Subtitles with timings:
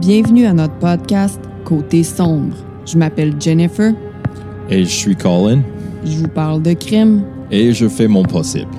[0.00, 2.56] Bienvenue à notre podcast Côté sombre.
[2.86, 3.92] Je m'appelle Jennifer.
[4.70, 5.60] Et je suis Colin.
[6.02, 7.22] Je vous parle de crime.
[7.50, 8.70] Et je fais mon possible.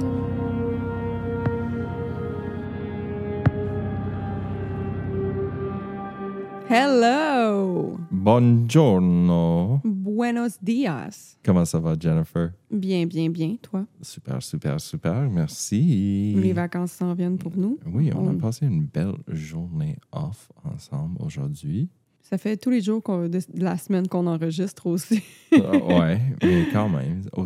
[6.68, 7.98] Hello!
[8.10, 9.80] Buongiorno.
[10.16, 11.38] Buenos dias.
[11.44, 12.52] Comment ça va, Jennifer?
[12.70, 13.86] Bien, bien, bien, toi?
[14.02, 15.30] Super, super, super.
[15.30, 16.34] Merci.
[16.38, 17.80] Les vacances s'en viennent pour nous.
[17.86, 21.88] Oui, on a passé une belle journée off ensemble aujourd'hui.
[22.22, 25.22] Ça fait tous les jours de la semaine qu'on enregistre aussi.
[25.54, 27.24] Euh, ouais, mais quand même.
[27.38, 27.46] Euh,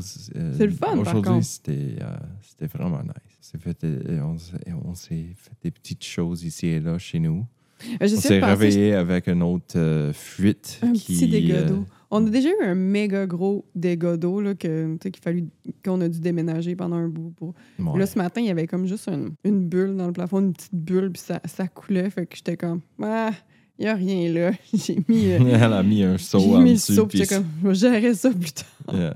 [0.57, 3.53] C'est le fun, Aujourd'hui, c'était euh, vraiment nice.
[3.59, 7.45] Fait, euh, on s'est- on s'est fait des petites choses ici et là chez nous.
[7.89, 10.79] Euh, On s'est réveillé avec une autre euh, fuite.
[10.81, 11.85] un qui, petit dégât d'eau.
[12.11, 15.45] On a déjà eu un méga gros dégât d'eau qu'il fallu
[15.83, 17.33] qu'on a dû déménager pendant un bout.
[17.35, 17.53] Pour...
[17.79, 17.99] ouais.
[17.99, 20.53] Là, ce matin, il y avait comme juste une, une bulle dans le plafond, une
[20.53, 22.09] petite bulle, puis ça, ça coulait.
[22.09, 23.31] Fait que j'étais comme, ah,
[23.77, 24.51] il n'y a rien là.
[24.73, 27.45] J'ai mis, euh, Elle a mis un seau j'ai en mis le seau, puis comme,
[27.63, 28.95] je vais gérer ça plus tard.
[28.95, 29.15] Yeah.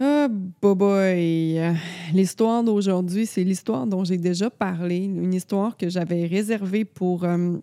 [0.00, 0.28] Ah.
[0.30, 1.74] Euh,
[2.12, 4.96] L'histoire d'aujourd'hui, c'est l'histoire dont j'ai déjà parlé.
[4.96, 7.56] Une histoire que j'avais réservée pour euh,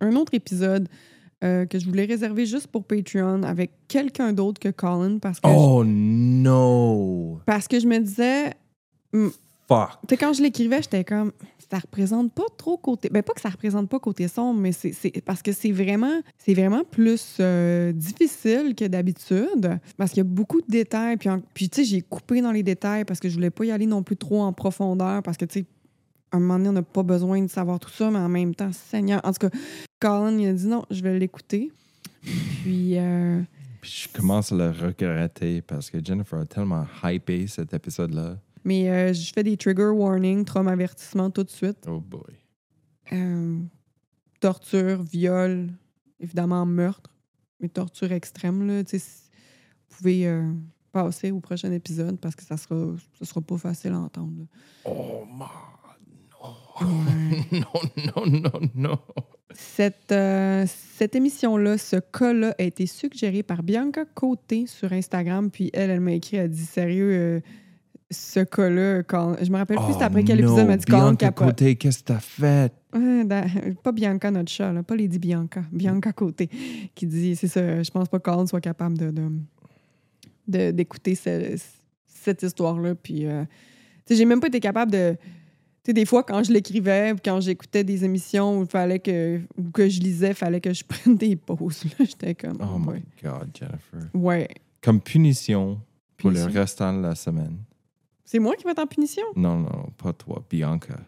[0.00, 0.88] un autre épisode
[1.44, 5.48] euh, que je voulais réserver juste pour Patreon avec quelqu'un d'autre que Colin parce que,
[5.48, 7.36] Oh no!
[7.40, 8.54] je, parce que je me disais,
[9.68, 9.90] Fuck!
[10.06, 11.32] tu sais, quand je l'écrivais, j'étais comme,
[11.70, 13.10] ça représente pas trop côté.
[13.10, 14.94] Ben, pas que ça représente pas côté sombre, mais c'est
[15.24, 19.78] parce que c'est vraiment, c'est vraiment plus euh, difficile que d'habitude.
[19.98, 21.18] Parce qu'il y a beaucoup de détails.
[21.18, 23.66] Puis, en- puis tu sais, j'ai coupé dans les détails parce que je voulais pas
[23.66, 25.22] y aller non plus trop en profondeur.
[25.22, 25.66] Parce que, tu sais,
[26.36, 28.70] un moment donné, on n'a pas besoin de savoir tout ça, mais en même temps,
[28.72, 29.20] Seigneur.
[29.24, 29.58] En tout cas,
[30.00, 31.72] Colin, il a dit non, je vais l'écouter.
[32.62, 33.40] Puis, euh,
[33.80, 38.38] Puis je commence à le regretter parce que Jennifer a tellement hypé cet épisode-là.
[38.64, 41.78] mais euh, je fais des trigger warnings, trauma avertissement tout de suite.
[41.88, 42.20] Oh boy.
[43.12, 43.58] Euh,
[44.40, 45.68] torture, viol,
[46.20, 47.10] évidemment meurtre,
[47.60, 49.22] mais torture extrême, là, tu sais, si-
[49.90, 50.52] vous pouvez euh,
[50.92, 54.32] passer au prochain épisode parce que ça sera, ça sera pas facile à entendre.
[54.38, 54.44] là.
[54.84, 55.48] Oh man!
[56.80, 57.60] Ouais.
[58.14, 58.98] Non, non, non, non.
[59.54, 60.64] Cette, euh,
[60.96, 66.00] cette émission-là, ce cas-là, a été suggéré par Bianca Côté sur Instagram, puis elle, elle
[66.00, 67.40] m'a écrit, elle dit sérieux, euh,
[68.10, 69.36] ce cas-là, quand...
[69.42, 71.30] je me rappelle plus c'est après quel épisode, elle m'a dit Oh, Bianca.
[71.32, 72.72] Côté, qu'est-ce que t'as fait?
[72.92, 73.50] Dans-
[73.82, 75.62] pas Bianca, notre chat, là, pas Lady Bianca.
[75.72, 76.48] Bianca Côté,
[76.94, 79.30] qui dit c'est ça, je pense pas que Colin soit capable de, de-
[80.46, 81.56] de- d'écouter ce-
[82.06, 82.94] cette histoire-là.
[82.94, 83.44] Puis, euh,
[84.08, 85.16] j'ai même pas été capable de.
[85.88, 89.70] Sais, des fois, quand je l'écrivais, ou quand j'écoutais des émissions où fallait que, ou
[89.70, 91.84] que je lisais, il fallait que je prenne des pauses.
[91.98, 92.58] J'étais comme.
[92.60, 93.02] Oh my ouais.
[93.22, 94.10] God, Jennifer.
[94.12, 94.48] Ouais.
[94.82, 95.80] Comme punition
[96.18, 97.56] pour le restant de la semaine.
[98.22, 99.22] C'est moi qui vais être en punition?
[99.34, 101.00] Non, non, pas toi, Bianca.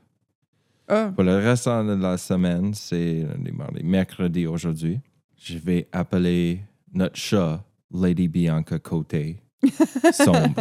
[0.89, 4.99] Ah, Pour le restant de la semaine, c'est les mercredi aujourd'hui.
[5.37, 6.61] Je vais appeler
[6.95, 9.43] notre chat Lady Bianca Côté.
[10.13, 10.55] Sombre.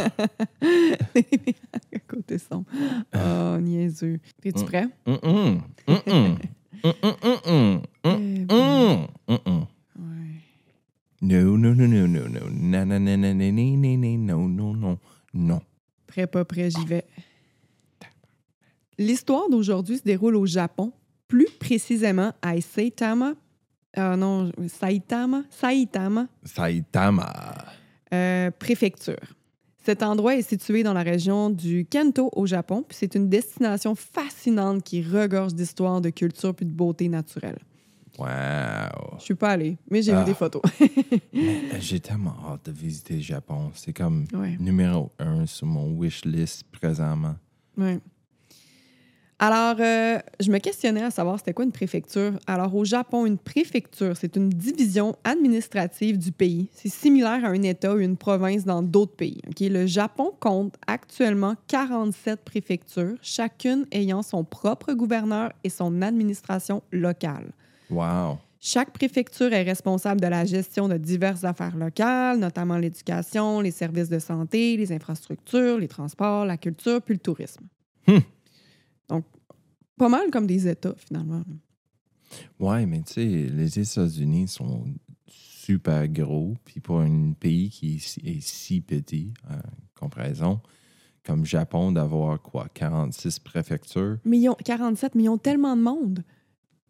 [2.08, 2.66] côté sombre.
[3.14, 4.18] Oh, niaiseux.
[4.44, 4.66] Es-tu Mm.
[4.66, 4.88] prêt?
[5.06, 5.60] Mm-mm.
[5.86, 6.36] Mm-mm.
[6.82, 7.10] Mm-mm.
[7.44, 7.82] Mm-mm.
[8.04, 9.06] Eh, Mm-mm.
[9.28, 9.66] Mm-mm.
[9.96, 10.40] ouais.
[11.22, 12.40] No, no, no, no, no, no.
[12.50, 14.98] Na, na, na, na, na, na, na, na, no, no, no,
[15.34, 15.60] non.
[16.06, 17.04] Prêt, pas prêt, j'y vais.
[18.98, 20.92] L'histoire d'aujourd'hui se déroule au Japon,
[21.28, 23.34] plus précisément à Saitama.
[23.96, 27.54] Ah non, Saitama, Saitama, Saitama.
[28.14, 29.16] Euh, préfecture.
[29.84, 33.94] Cet endroit est situé dans la région du Kento au Japon, puis c'est une destination
[33.94, 37.58] fascinante qui regorge d'histoire, de culture puis de beauté naturelle.
[38.18, 38.26] Wow.
[39.18, 40.20] Je suis pas allée, mais j'ai Ah.
[40.20, 40.60] vu des photos.
[41.32, 43.70] Mais J'ai tellement hâte de visiter le Japon.
[43.74, 44.56] C'est comme ouais.
[44.60, 47.36] numéro un sur mon wish list présentement.
[47.78, 47.98] Ouais.
[49.42, 52.32] Alors, euh, je me questionnais à savoir c'était quoi une préfecture.
[52.46, 56.68] Alors, au Japon, une préfecture, c'est une division administrative du pays.
[56.74, 59.40] C'est similaire à un État ou une province dans d'autres pays.
[59.48, 59.60] ok?
[59.60, 67.50] Le Japon compte actuellement 47 préfectures, chacune ayant son propre gouverneur et son administration locale.
[67.88, 68.36] Wow.
[68.60, 74.10] Chaque préfecture est responsable de la gestion de diverses affaires locales, notamment l'éducation, les services
[74.10, 77.64] de santé, les infrastructures, les transports, la culture, puis le tourisme.
[78.06, 78.18] Hmm.
[79.10, 79.24] Donc,
[79.96, 81.42] pas mal comme des États, finalement.
[82.58, 84.84] Ouais, mais tu sais, les États-Unis sont
[85.26, 86.54] super gros.
[86.64, 89.58] Puis pour un pays qui est si, est si petit, en
[89.98, 90.60] comparaison,
[91.24, 94.18] comme Japon, d'avoir quoi, 46 préfectures?
[94.24, 96.24] Mais ils ont 47, mais ils ont tellement de monde.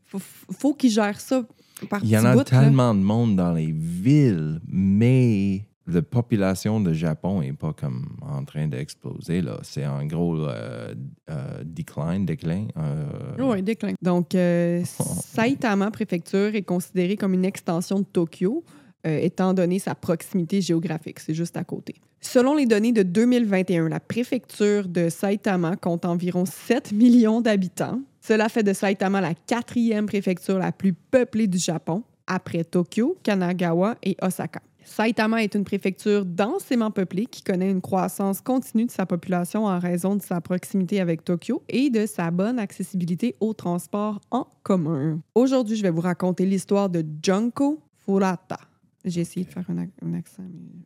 [0.05, 1.44] Faut, faut qu'ils gèrent ça
[1.88, 2.44] par Il y en a là.
[2.44, 8.44] tellement de monde dans les villes, mais la population de Japon n'est pas comme en
[8.44, 9.42] train d'exploser.
[9.42, 9.58] là.
[9.62, 10.94] C'est en gros euh,
[11.31, 12.66] euh, decline, déclin.
[12.76, 13.04] euh,
[13.38, 13.94] Oui, déclin.
[14.02, 18.64] Donc, euh, Saitama préfecture est considérée comme une extension de Tokyo,
[19.06, 21.20] euh, étant donné sa proximité géographique.
[21.20, 21.94] C'est juste à côté.
[22.20, 28.00] Selon les données de 2021, la préfecture de Saitama compte environ 7 millions d'habitants.
[28.20, 33.96] Cela fait de Saitama la quatrième préfecture la plus peuplée du Japon, après Tokyo, Kanagawa
[34.02, 34.60] et Osaka.
[34.85, 39.79] Saitama est une préfecture densément peuplée qui connaît une croissance continue de sa population en
[39.79, 45.21] raison de sa proximité avec Tokyo et de sa bonne accessibilité au transport en commun.
[45.35, 48.59] Aujourd'hui, je vais vous raconter l'histoire de Junko Furata.
[49.05, 50.43] J'ai essayé de faire un, ac- un accent.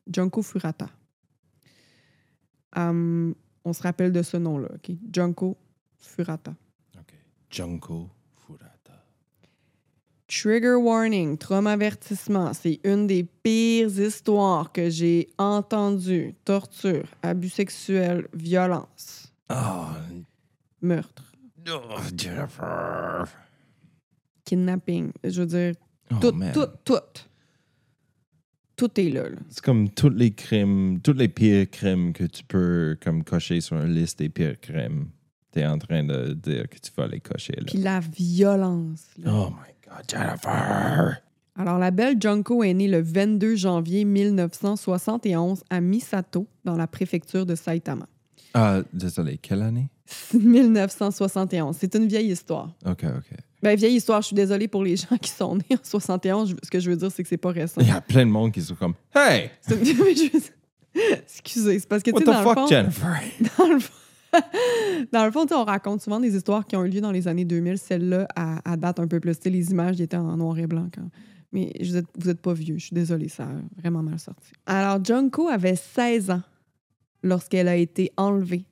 [0.06, 0.88] Junko Furata.
[2.76, 4.94] Hum, on se rappelle de ce nom-là, OK?
[5.12, 5.56] Junko
[5.99, 6.55] Furata.
[6.96, 7.14] OK.
[7.50, 8.08] Junko.
[10.44, 16.35] Trigger warning, trauma avertissement, c'est une des pires histoires que j'ai entendues.
[16.44, 19.87] Torture, abus sexuels, violence, Oh,
[20.82, 21.32] meurtre,
[21.67, 21.81] oh,
[22.14, 23.25] Jennifer.
[24.44, 25.12] kidnapping.
[25.25, 25.75] Je veux dire,
[26.11, 26.52] Oh, tout, man.
[26.52, 27.25] tout, tout.
[28.76, 29.31] Tout est là.
[29.31, 29.37] là.
[29.49, 33.79] C'est comme tous les crimes, tous les pires crimes que tu peux comme cocher sur
[33.79, 35.06] une liste des pires crimes.
[35.55, 37.64] Tu es en train de dire que tu vas les cocher là.
[37.67, 39.06] Puis la violence.
[39.17, 39.32] là.
[39.32, 39.73] Oh my
[40.08, 41.20] Jennifer!
[41.56, 47.46] Alors, la belle Junko est née le 22 janvier 1971 à Misato, dans la préfecture
[47.46, 48.06] de Saitama.
[48.55, 49.88] Ah, désolé, quelle année?
[50.35, 51.76] 1971.
[51.79, 52.70] C'est une vieille histoire.
[52.85, 53.37] OK, OK.
[53.62, 56.50] Ben, vieille histoire, je suis désolée pour les gens qui sont nés en 71.
[56.50, 57.81] Je- Ce que je veux dire, c'est que c'est pas récent.
[57.81, 59.50] Il y a plein de monde qui sont comme Hey!
[59.61, 60.50] C'est- mais je-
[61.25, 63.20] Excusez, c'est parce que, tu What sais, the dans, le fuck, fond, Jennifer?
[63.58, 63.93] dans le fond,
[65.12, 67.44] dans le fond, on raconte souvent des histoires qui ont eu lieu dans les années
[67.44, 67.78] 2000.
[67.78, 69.36] Celle-là, à, à date un peu plus.
[69.36, 70.88] Tu sais, les images, étaient en noir et blanc.
[70.94, 71.08] Quand...
[71.52, 72.78] Mais vous êtes, vous êtes pas vieux.
[72.78, 74.52] Je suis désolée, ça a vraiment mal sorti.
[74.66, 76.42] Alors, Junko avait 16 ans
[77.22, 78.64] lorsqu'elle a été enlevée,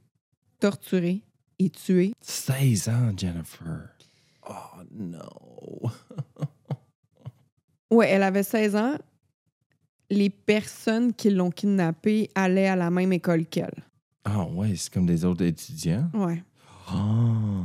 [0.61, 1.23] torturée
[1.59, 3.89] et tuée 16 ans, Jennifer.
[4.49, 5.91] Oh no.
[7.93, 8.97] Ouais, elle avait 16 ans.
[10.09, 13.85] Les personnes qui l'ont kidnappée allaient à la même école qu'elle.
[14.25, 16.09] Ah ouais, c'est comme des autres étudiants?
[16.15, 16.43] Ouais.
[16.93, 17.65] Oh.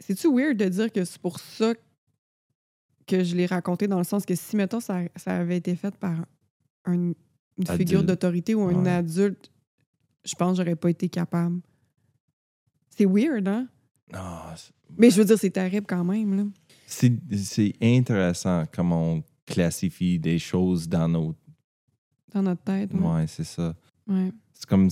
[0.00, 1.74] C'est-tu weird de dire que c'est pour ça
[3.06, 5.94] que je l'ai raconté dans le sens que si, mettons, ça, ça avait été fait
[5.96, 6.14] par
[6.84, 7.12] un-
[7.56, 8.90] une figure d'autorité ou un Ouais.
[8.90, 9.50] adulte,
[10.24, 11.60] je pense que j'aurais pas été capable.
[12.90, 13.68] C'est weird, hein?
[14.12, 14.54] Ah,
[14.96, 16.44] Mais je veux dire, c'est terrible quand même, là.
[16.86, 21.34] c'est c'est intéressant comment on classifie des choses dans nos.
[22.32, 22.92] Dans notre tête.
[22.94, 23.00] Ouais.
[23.00, 23.74] Ouais, c'est ça.
[24.06, 24.32] Ouais.
[24.58, 24.88] C'est comme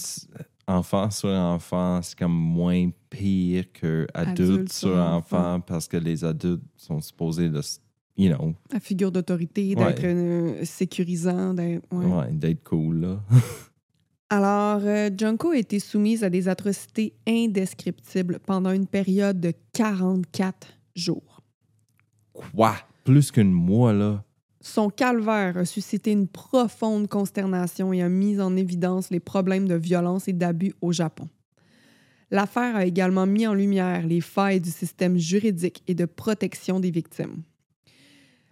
[0.69, 5.61] enfant sur enfant, c'est comme moins pire que adulte, Adulte sur enfant, enfant.
[5.61, 7.61] parce que les adultes sont supposés de,
[8.17, 11.83] you know, La figure d'autorité, d'être euh, sécurisant, d'être.
[11.93, 12.07] ouais.
[12.07, 13.21] ouais, d'être cool là.
[14.29, 20.69] Alors, euh, Junko a été soumise à des atrocités indescriptibles pendant une période de 44
[20.95, 21.43] jours.
[22.33, 22.77] Quoi?
[23.03, 24.23] Plus qu'une mois là?
[24.67, 29.77] Son calvaire a suscité une profonde consternation et a mis en évidence les problèmes de
[29.77, 31.29] violence et d'abus au Japon.
[32.33, 36.91] L'affaire a également mis en lumière les failles du système juridique et de protection des
[36.91, 37.45] victimes.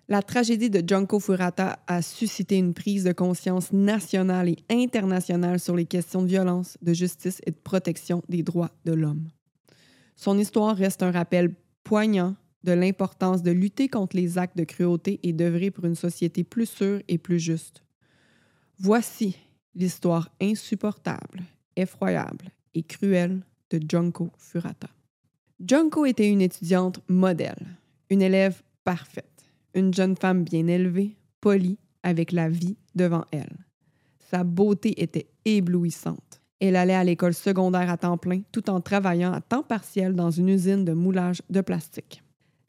[0.06, 5.74] La tragédie de Junko Furata a suscité une prise de conscience nationale et internationale sur
[5.74, 9.26] les questions de violence, de justice et de protection des droits de l'homme.
[10.14, 15.20] Son histoire reste un rappel poignant de l'importance de lutter contre les actes de cruauté
[15.22, 17.84] et d'œuvrer pour une société plus sûre et plus juste.
[18.78, 19.36] Voici
[19.74, 21.42] l'histoire insupportable,
[21.76, 24.88] effroyable et cruelle de Junko Furata.
[25.60, 27.78] Junko était une étudiante modèle,
[28.10, 29.44] une élève parfaite,
[29.74, 33.56] une jeune femme bien élevée, polie, avec la vie devant elle.
[34.30, 36.42] Sa beauté était éblouissante.
[36.60, 40.30] Elle allait à l'école secondaire à temps plein tout en travaillant à temps partiel dans
[40.30, 42.23] une usine de moulage de plastique.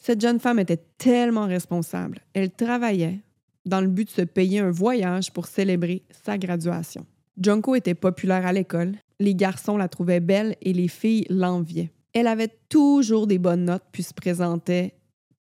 [0.06, 2.20] Cette jeune femme était tellement responsable.
[2.34, 3.22] Elle travaillait
[3.66, 7.08] dans le but de se payer un voyage pour célébrer sa graduation.
[7.42, 8.98] Junko était populaire à l'école.
[9.20, 11.92] Les garçons la trouvaient belle et les filles l'enviaient.
[12.14, 14.94] Elle avait toujours des bonnes notes puis se présentait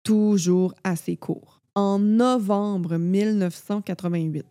[0.01, 1.59] toujours à ses cours.
[1.75, 4.45] En novembre 1988,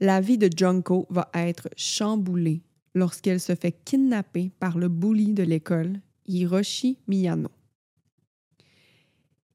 [0.00, 2.60] la vie de Junko va être chamboulée
[2.94, 7.48] lorsqu'elle se fait kidnapper par le bully de l'école, Hiroshi Miyano.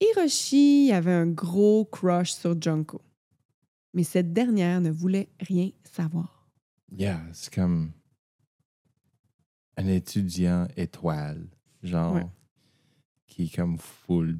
[0.01, 3.01] Hiroshi avait un gros crush sur Junko,
[3.93, 6.47] mais cette dernière ne voulait rien savoir.
[6.91, 7.91] Yeah, c'est comme
[9.77, 11.47] un étudiant étoile,
[11.83, 12.27] genre, Ouais.
[13.27, 14.39] qui est comme full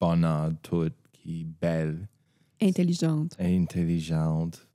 [0.00, 2.08] bonheur, tout, qui est belle,
[2.62, 3.34] Intelligente.
[3.38, 4.66] intelligente,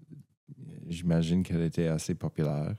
[0.88, 2.76] j'imagine qu'elle était assez populaire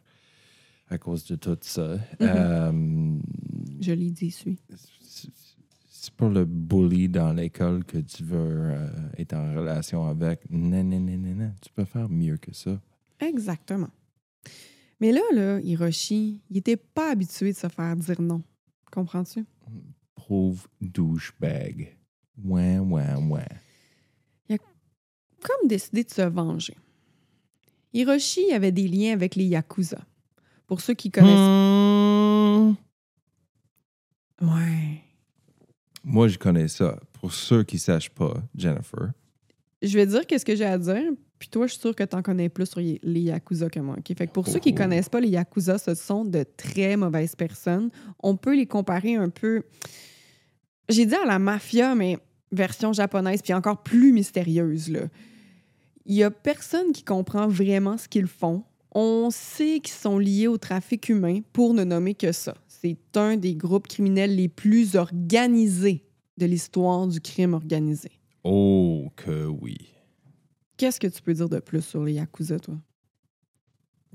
[0.88, 1.96] à cause de tout ça.
[1.96, 2.00] Mhm.
[2.20, 3.18] Euh,
[3.80, 4.58] Je l'ai dit, suis.
[6.16, 10.50] Pas le bully dans l'école que tu veux euh, être en relation avec.
[10.50, 11.52] Non, non, non, non, non.
[11.60, 12.80] Tu peux faire mieux que ça.
[13.20, 13.90] Exactement.
[15.00, 18.42] Mais là, là, Hiroshi, il était pas habitué de se faire dire non.
[18.90, 19.44] Comprends-tu?
[20.14, 21.96] Pauvre douchebag.
[22.42, 23.46] Ouais, ouais, ouais.
[25.46, 26.76] Comme décidé de se venger.
[27.92, 30.04] Hiroshi avait des liens avec les Yakuza.
[30.66, 31.30] Pour ceux qui connaissent.
[31.30, 32.74] Hmm.
[34.42, 35.02] Ouais.
[36.08, 36.98] Moi, je connais ça.
[37.14, 39.10] Pour ceux qui ne sachent pas, Jennifer.
[39.82, 41.02] Je vais dire qu'est-ce que j'ai à dire,
[41.38, 43.96] puis toi, je suis sûre que tu en connais plus sur les Yakuza que moi.
[44.16, 44.78] Fait que pour ceux qui Oh.
[44.78, 47.90] connaissent pas les Yakuza, ce sont de très mauvaises personnes.
[48.22, 49.64] On peut les comparer un peu.
[50.88, 52.18] J'ai dit à la mafia, mais
[52.52, 54.88] version japonaise, puis encore plus mystérieuse.
[54.88, 55.00] Là.
[56.06, 58.62] Il y a personne qui comprend vraiment ce qu'ils font.
[58.92, 62.54] On sait qu'ils sont liés au trafic humain pour ne nommer que ça.
[62.86, 66.04] C'est un des groupes criminels les plus organisés
[66.38, 68.10] de l'histoire du crime organisé.
[68.44, 69.76] Oh, que oui.
[70.76, 72.76] Qu'est-ce que tu peux dire de plus sur les Yakuza, toi?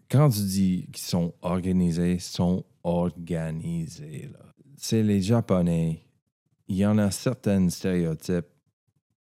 [0.10, 4.30] Quand tu dis qu'ils sont organisés, ils sont organisés.
[4.32, 4.40] là.
[4.78, 6.01] C'est les Japonais.
[6.68, 8.46] Il y en a certains stéréotypes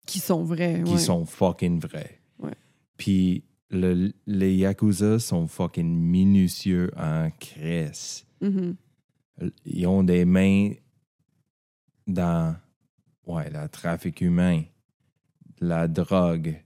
[0.06, 0.98] Qui sont vrais, qui ouais.
[0.98, 2.20] sont fucking vrais.
[2.38, 2.54] Ouais.
[2.96, 8.26] Puis le- les Yakuza sont fucking minutieux en cresse.
[8.40, 8.76] Mhm.
[9.64, 10.72] Ils ont des mains
[12.06, 12.56] dans
[13.26, 14.62] ouais, le trafic humain,
[15.60, 16.62] la drogue,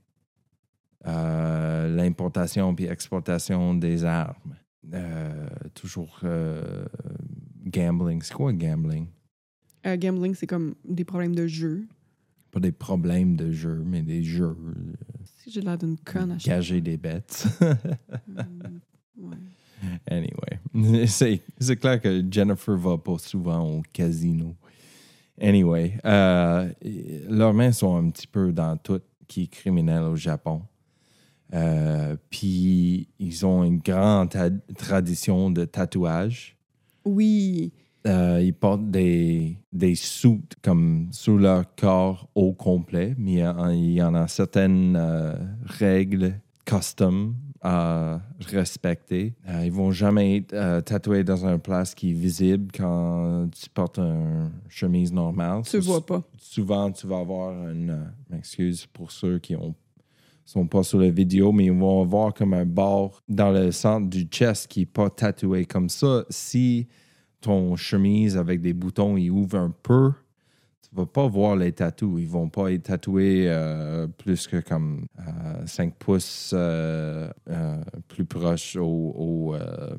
[1.05, 4.55] euh, l'importation puis exportation des armes.
[4.93, 6.85] Euh, toujours euh,
[7.65, 8.21] gambling.
[8.21, 9.07] C'est quoi gambling?
[9.85, 11.87] Euh, gambling, c'est comme des problèmes de jeu.
[12.51, 14.55] Pas des problèmes de jeu, mais des jeux.
[15.37, 17.47] Si j'ai l'air d'une conne à chaque Gager des bêtes.
[19.17, 19.37] Ouais.
[20.07, 20.54] Anyway,
[21.07, 24.55] c'est clair que Jennifer va pas souvent au casino.
[25.39, 26.69] Anyway, euh,
[27.29, 30.61] leurs mains sont un petit peu dans tout qui est criminel au Japon.
[31.53, 34.35] Euh, Puis ils ont une grande
[34.77, 36.57] tradition de tatouage.
[37.05, 37.73] Oui.
[38.07, 39.95] Euh, ils portent des, des
[40.61, 44.99] comme sur leur corps au complet, mais il y, en a certaines
[45.65, 47.35] règles custom
[48.47, 49.33] respecter.
[49.47, 53.69] Euh, ils vont jamais être euh, tatoués dans une place qui est visible quand tu
[53.69, 55.63] portes une chemise normale.
[55.63, 56.23] Tu vois pas.
[56.37, 57.89] Souvent, tu vas avoir une.
[57.89, 59.73] euh, m'excuse pour ceux qui ont
[60.45, 64.07] sont pas sur la vidéo, mais ils vont avoir comme un bord dans le centre
[64.07, 66.23] du chest qui n'est pas tatoué comme ça.
[66.29, 66.87] Si
[67.41, 70.11] ton chemise avec des boutons il ouvre un peu,
[70.95, 72.19] vas pas voir les tatous.
[72.21, 75.05] Ils vont pas être tatoués euh, plus que comme
[75.65, 79.95] 5 pouces euh, euh, plus proche au, au, euh,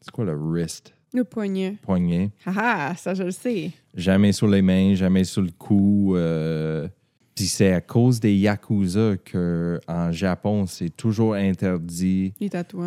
[0.00, 1.76] c'est quoi le wrist, Le poignet.
[1.82, 2.30] poignet.
[2.46, 3.70] Ah ah, ça, je le sais.
[3.94, 6.14] Jamais sur les mains, jamais sur le cou.
[6.16, 6.88] euh.
[7.34, 12.34] Puis c'est à cause des Yakuza que en Japon, c'est toujours interdit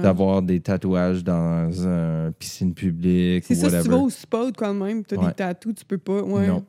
[0.04, 4.76] d'avoir des tatouages dans une piscine publique C'est ça, si tu vas au spot quand
[4.76, 5.30] même, t'as Ouais.
[5.30, 6.22] des tatous, tu peux pas.
[6.22, 6.46] Ouais.
[6.46, 6.64] Non.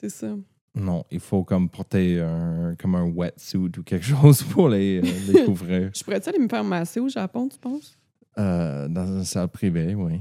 [0.00, 0.34] C'est ça.
[0.74, 5.32] Non, il faut comme porter un, comme un wetsuit ou quelque chose pour les, euh,
[5.32, 5.90] les couvrir.
[5.94, 7.98] Je pourrais-tu aller me faire masser au Japon, tu penses?
[8.38, 10.20] Euh, dans une salle privée, oui.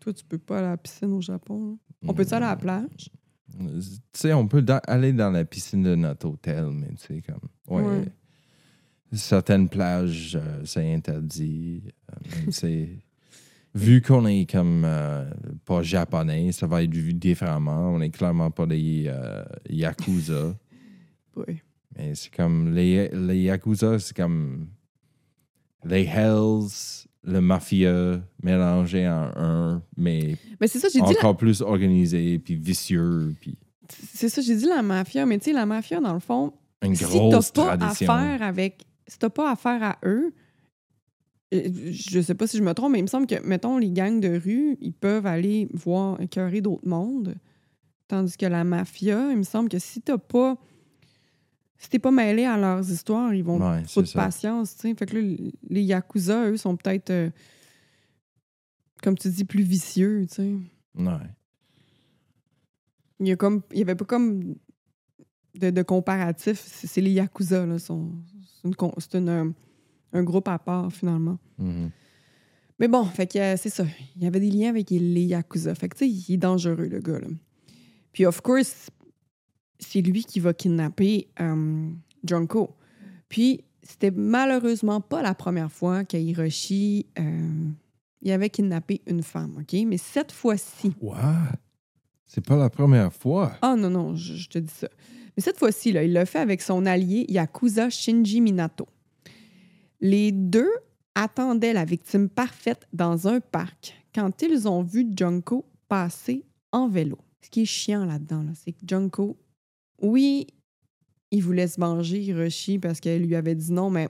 [0.00, 1.72] Toi, tu peux pas aller à la piscine au Japon.
[1.74, 1.78] hein?
[2.08, 3.10] On peut-tu aller à la plage?
[3.58, 3.80] Tu
[4.12, 7.48] sais, on peut da- aller dans la piscine de notre hôtel, mais tu sais, comme.
[7.68, 7.82] Ouais.
[7.84, 8.04] Ouais.
[9.12, 11.84] Certaines plages, euh, c'est interdit.
[12.10, 12.16] Euh,
[12.50, 12.88] c'est.
[13.76, 15.28] Vu qu'on est comme euh,
[15.66, 17.90] pas japonais, ça va être vu différemment.
[17.92, 20.54] On est clairement pas des euh, yakuza.
[21.36, 21.60] Oui.
[21.94, 22.74] Mais c'est comme.
[22.74, 24.68] Les, les yakuza, c'est comme.
[25.84, 26.70] Les hells,
[27.22, 32.38] le mafia mélangés en un, mais Mais c'est ça, j'ai dit, la- encore plus organisé,
[32.38, 36.14] puis vicieux, puis c'est ça, j'ai dit la mafia, mais tu sais, la mafia, dans
[36.14, 38.86] le fond, une si t'as pas affaire avec.
[39.06, 40.32] Si t'as pas affaire à eux,
[41.52, 44.20] je sais pas si je me trompe, mais il me semble que, mettons, les gangs
[44.20, 47.36] de rue, ils peuvent aller voir écœurer d'autres mondes.
[48.08, 50.56] Tandis que la mafia, il me semble que si t'as pas.
[51.78, 54.24] Si t'es pas mêlé à leurs histoires, ils vont Ouais, c'est de ça.
[54.24, 54.94] patience, tu sais.
[54.94, 55.36] Fait que là,
[55.68, 57.30] les Yakuza, eux, sont peut-être, euh,
[59.02, 60.52] comme tu dis, plus vicieux, tu sais.
[60.96, 61.12] Ouais.
[63.20, 64.54] Il y a comme, il y avait pas comme
[65.54, 66.60] de, de comparatif.
[66.66, 67.78] C'est les Yakuza, là.
[67.78, 68.12] sont-
[68.98, 69.50] C'est une euh,
[70.16, 71.38] un groupe à part, finalement.
[71.58, 71.90] Mhm.
[72.78, 73.84] Mais bon, fait que euh, c'est ça.
[74.16, 75.74] Il y avait des liens avec les Yakuza.
[75.74, 77.28] Fait que, tu sais, il est dangereux, le gars, là.
[78.12, 78.90] Puis, of course,
[79.78, 81.88] c'est lui qui va kidnapper euh,
[82.24, 82.74] Junko.
[83.28, 87.68] Puis, c'était malheureusement pas la première fois que Hiroshi euh,
[88.22, 89.78] il avait kidnappé une femme, OK?
[89.86, 90.92] Mais cette fois-ci.
[91.00, 91.52] What?
[92.26, 93.52] C'est pas la première fois.
[93.62, 94.88] Ah non, non, je, je te dis ça.
[95.36, 98.88] Mais cette fois-ci, là, il l'a fait avec son allié Yakuza Shinji Minato.
[100.00, 100.70] Les deux
[101.14, 107.18] attendaient la victime parfaite dans un parc quand ils ont vu Junko passer en vélo.
[107.42, 109.36] Ce qui est chiant là-dedans, là, c'est que Junko,
[110.02, 110.46] oui,
[111.30, 114.08] il voulait se venger Hiroshi parce qu'elle lui avait dit non, mais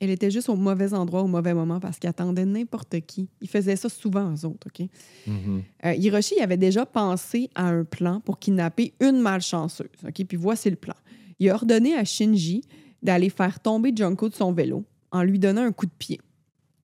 [0.00, 3.28] elle était juste au mauvais endroit au mauvais moment parce qu'elle attendait n'importe qui.
[3.40, 4.88] Il faisait ça souvent aux autres, OK?
[5.26, 5.62] Mhm.
[5.84, 9.88] Euh, Hiroshi avait déjà pensé à un plan pour kidnapper une malchanceuse.
[10.06, 10.24] OK?
[10.26, 10.94] Puis voici le plan.
[11.38, 12.62] Il a ordonné à Shinji
[13.02, 14.84] d'aller faire tomber Junko de son vélo
[15.14, 16.20] en lui donnant un coup de pied.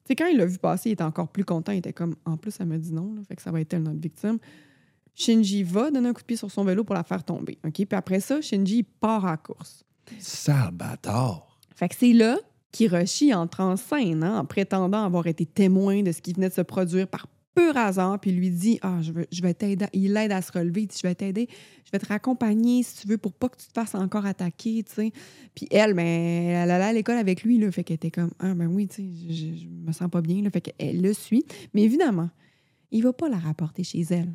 [0.06, 1.72] Sais, quand il l'a vu passer, il était encore plus content.
[1.72, 3.74] Il était comme, en plus, elle me dit non, là, fait que ça va être
[3.74, 4.38] elle notre victime.
[5.14, 7.58] Shinji va donner un coup de pied sur son vélo pour la faire tomber.
[7.64, 7.74] OK?
[7.74, 9.84] Puis après ça, Shinji il part à la course.
[10.18, 11.58] Sale bâtard.
[11.74, 12.38] Fait que c'est là
[12.72, 16.54] qu'Hiroshi entre en scène hein, en prétendant avoir été témoin de ce qui venait de
[16.54, 17.26] se produire par
[17.66, 19.86] pur hasard, puis lui dit Ah, je, veux- je vais t'aider.
[19.92, 20.82] Il l'aide à se relever.
[20.82, 21.48] Il dit Je vais t'aider,
[21.84, 24.82] je vais te raccompagner si tu veux pour pas que tu te fasses encore attaquer,
[24.82, 25.12] tu sais.
[25.54, 28.54] Puis elle, ben, elle allait à l'école avec lui, là, fait qu'elle était comme Ah,
[28.54, 31.12] ben oui, tu sais, je, je- je me sens pas bien, là, fait qu'elle le
[31.12, 31.44] suit.
[31.74, 32.30] Mais évidemment,
[32.90, 34.32] il va pas la rapporter chez elle.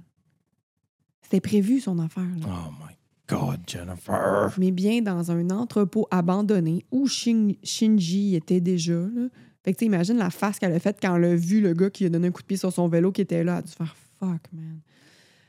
[1.21, 2.95] C'était prévu, son affaire, là Oh my
[3.27, 4.53] God, Jennifer.
[4.59, 8.93] mais bien dans un entrepôt abandonné où Shin- Shinji était déjà.
[8.93, 9.27] Là.
[9.65, 11.73] Fait que tu sais, imagine la face qu'elle a faite quand elle a vu le
[11.73, 13.53] gars qui a donné un coup de pied sur son vélo qui était là.
[13.53, 14.79] Elle a dû faire fuck, man.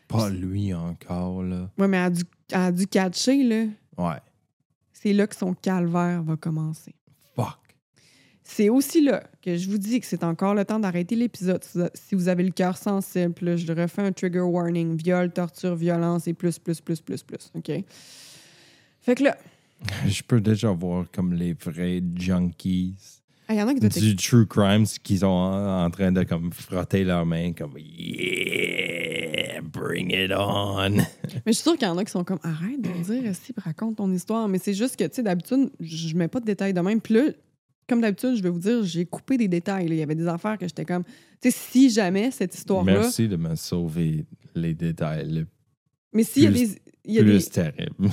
[0.08, 1.68] Pas lui encore, là.
[1.76, 3.64] Ouais, mais elle a dû, elle a dû catcher, là.
[3.99, 4.18] Ouais.
[4.94, 6.94] C'est là que son calvaire va commencer.
[7.35, 7.58] Fuck.
[8.42, 11.62] C'est aussi là que je vous dis que c'est encore le temps d'arrêter l'épisode.
[11.94, 16.26] Si vous- avez le cœur sensible, là, je refais un trigger warning viol, torture, violence
[16.26, 17.50] et plus, plus, plus, plus, plus.
[17.54, 17.70] OK?
[19.02, 19.37] Fait que là,
[20.06, 22.94] Je peux déjà voir comme les vrais junkies
[23.49, 26.25] ah, il y en a qui du true crimes qui sont en, en train de
[26.25, 30.91] comme frotter leurs mains comme Yeah, bring it on.
[30.97, 31.05] Mais
[31.47, 33.55] je suis sûre qu'il y en a qui sont comme arrête de me dire si
[33.57, 34.49] raconte ton histoire.
[34.49, 37.00] Mais c'est juste que, tu sais, d'habitude, je mets pas de détails de même.
[37.00, 37.23] Puis là,
[37.89, 39.87] comme d'habitude, je vais vous dire, j'ai coupé des détails.
[39.87, 39.95] là.
[39.95, 41.04] Il y avait des affaires que j'étais comme,
[41.41, 43.00] tu sais, si jamais cette histoire-là.
[43.00, 45.47] Merci de me sauver les détails le
[46.13, 46.71] Mais s'il y a des.
[47.04, 48.11] Il y a des plus tu terribles.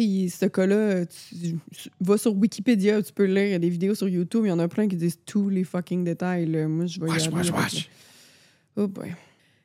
[0.00, 1.56] Sais, ce cas-là, tu,
[2.00, 4.52] vas sur Wikipédia, tu peux lire, il y a des vidéos sur YouTube, il y
[4.52, 6.46] en a plein qui disent tous les fucking détails.
[6.46, 6.66] là.
[6.68, 7.88] Moi, je vais y Wesh, aller wesh.
[8.76, 9.12] le- Oh boy.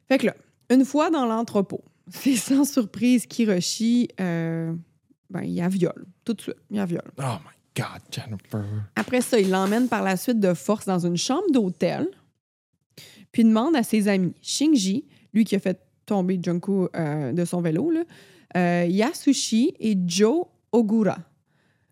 [0.07, 0.35] Fait que là,
[0.69, 4.73] une fois dans l'entrepôt, c'est sans surprise qu'Hiroshi, euh,
[5.29, 6.05] ben, il a viole.
[6.23, 7.11] Tout de suite, il a viole.
[7.17, 8.65] Oh my God, Jennifer.
[8.95, 12.07] Après ça, il l'emmène par la suite de force dans une chambre d'hôtel,
[13.31, 17.61] puis demande à ses amis, Shinji, lui qui a fait tomber Junko euh, de son
[17.61, 18.01] vélo, là,
[18.57, 21.17] euh, Yasushi et Joe Ogura,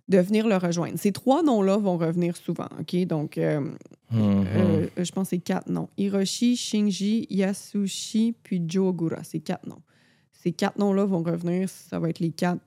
[0.08, 0.98] de venir le rejoindre.
[0.98, 2.96] Ces trois noms-là vont revenir souvent, OK?
[3.06, 3.62] Donc, euh,
[4.10, 4.46] Mhm.
[4.56, 5.90] euh, je pense que c'est quatre noms.
[5.98, 9.24] Hiroshi, Shinji, Yasushi, puis Joe Ogura.
[9.24, 9.82] C'est quatre noms.
[10.32, 12.62] Ces quatre noms-là vont revenir, ça va être les quatre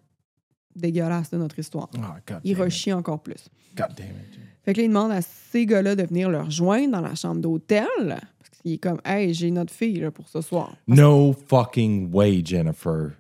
[0.76, 1.88] dégueulasses de notre histoire.
[1.96, 2.32] Oh.
[2.44, 3.48] Hiroshi encore plus.
[3.76, 4.38] God damn it.
[4.62, 7.40] Fait que là, il demande à ces gars-là de venir le rejoindre dans la chambre
[7.40, 7.86] d'hôtel.
[7.98, 10.76] Parce qu'il est comme, hey, j'ai notre fille là, pour ce soir.
[10.86, 13.12] No fucking way, Jennifer.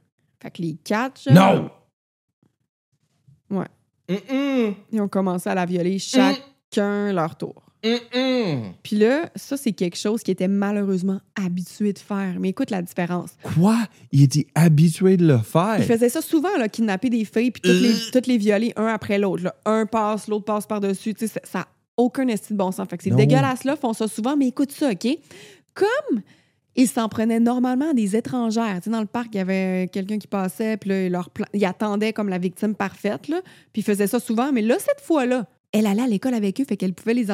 [0.42, 1.68] Fait que les quatre, No!
[3.50, 3.66] Ouais.
[4.08, 4.74] Mm-mm.
[4.92, 7.62] ils ont commencé à la violer chacun leur tour.
[7.82, 8.72] Mm-mm.
[8.82, 12.36] Puis là, ça, c'est quelque chose qui était malheureusement habitué de faire.
[12.38, 13.30] Mais écoute la différence.
[13.54, 13.76] Quoi?
[14.12, 15.76] Il était habitué de le faire?
[15.78, 18.86] Il faisait ça souvent, là, kidnapper des filles, puis toutes les, toutes les violer un
[18.86, 19.44] après l'autre.
[19.44, 19.54] là.
[19.64, 21.14] Un passe, l'autre passe par-dessus.
[21.14, 22.86] Tu sais, ça- ça n'a aucun estime de bon sens.
[22.88, 23.16] Fait que ces Non.
[23.16, 25.06] dégueulasses-là font ça souvent, mais écoute ça, OK?
[25.74, 26.20] Comme
[26.76, 28.76] ils s'en prenaient normalement à des étrangères.
[28.76, 31.46] Tu sais, dans le parc, il y avait quelqu'un qui passait, puis là, leur plan-
[31.52, 33.40] ils attendaient comme la victime parfaite, là,
[33.72, 34.52] puis ils faisaient ça souvent.
[34.52, 37.28] Mais là, cette fois-là, elle allait à l'école avec eux, fait qu'elle pouvait les,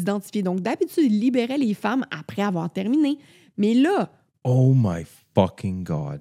[0.00, 0.42] identifier.
[0.42, 3.18] Donc, d'habitude, ils libéraient les femmes après avoir terminé.
[3.56, 4.10] Mais là,
[4.44, 6.20] Oh my fucking God.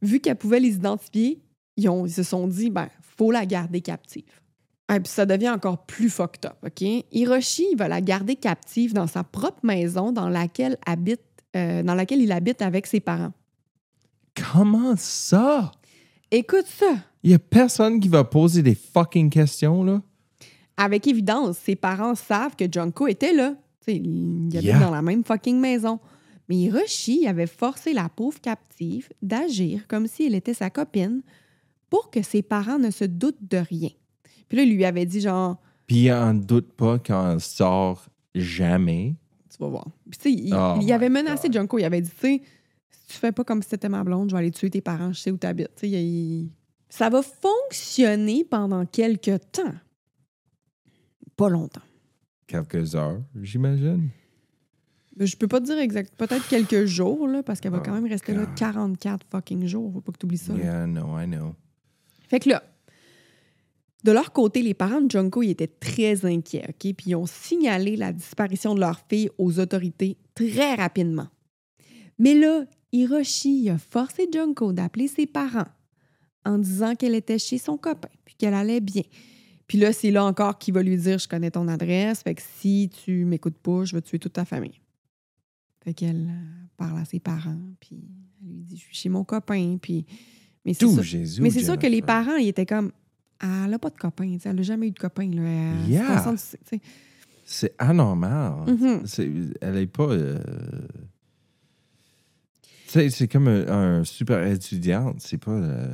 [0.00, 1.40] vu qu'elle pouvait les identifier,
[1.76, 4.24] ils, ont- ils se sont dit, ben, faut la garder captive.
[4.92, 6.82] Et puis ça devient encore plus fucked up, OK?
[7.12, 11.20] Hiroshi, il va la garder captive dans sa propre maison dans laquelle, habite,
[11.56, 13.32] euh, dans laquelle il habite avec ses parents.
[14.52, 15.72] Comment ça?
[16.30, 16.94] Écoute ça.
[17.22, 20.00] Il y a personne qui va poser des fucking questions, là.
[20.76, 23.54] Avec évidence, ses parents savent que Junko était là.
[23.86, 24.78] Il habite Yeah.
[24.80, 26.00] dans la même fucking maison.
[26.48, 31.22] Mais Hiroshi avait forcé la pauvre captive d'agir comme si elle était sa copine
[31.90, 33.90] pour que ses parents ne se doutent de rien.
[34.48, 39.14] Puis là, il lui avait dit genre, Puis il en doute pas elle sort jamais.
[39.52, 39.86] Tu vas voir.
[40.10, 41.54] Puis tu sais, il, Oh il avait menacé God.
[41.54, 41.78] Junko.
[41.78, 42.42] Il avait dit, tu sais,
[42.90, 45.12] si tu fais pas comme si c'était ma blonde, je vais aller tuer tes parents,
[45.12, 45.74] je sais où tu habites.
[45.76, 46.50] Tu sais, il-
[46.88, 49.74] Ça va fonctionner pendant quelques temps.
[51.36, 51.80] Pas longtemps.
[52.46, 54.10] Quelques heures, j'imagine.
[55.18, 56.14] Je peux pas te dire exact.
[56.16, 58.54] Peut-être quelques jours, là, parce qu'elle va Oh, quand même rester là God.
[58.56, 59.92] 44 fucking jours.
[59.92, 60.52] Faut pas que tu oublies ça.
[60.54, 60.58] là.
[60.62, 61.54] Yeah, no, I know.
[62.28, 62.62] Fait que là,
[64.04, 66.94] de leur côté, les parents de Junko ils étaient très inquiets, OK?
[66.94, 71.28] Puis ils ont signalé la disparition de leur fille aux autorités très rapidement.
[72.18, 75.68] Mais là, Hiroshi a forcé Junko d'appeler ses parents
[76.44, 79.02] en disant qu'elle était chez son copain puis qu'elle allait bien.
[79.68, 82.42] Puis là, c'est là encore qu'il va lui dire Je connais ton adresse, fait que
[82.42, 84.80] si tu m'écoutes pas, je vais tuer toute ta famille.
[85.84, 88.04] Fait qu'elle euh, parle à ses parents, puis
[88.42, 90.04] elle lui dit Je suis chez mon copain, puis.
[90.64, 90.86] Mais c'est.
[91.40, 92.92] Mais sûr que les parents, ils étaient comme
[93.42, 95.28] elle n'a pas de copain, elle n'a jamais eu de copain.
[95.30, 95.42] Là.
[95.42, 96.34] Elle Yeah.
[97.44, 98.54] C'est anormal.
[98.68, 99.02] Mhm.
[99.04, 100.04] C'est- Elle est pas.
[100.04, 100.38] euh,
[102.86, 103.66] c'est comme un,
[104.00, 105.16] un super étudiante.
[105.20, 105.86] C'est pas euh,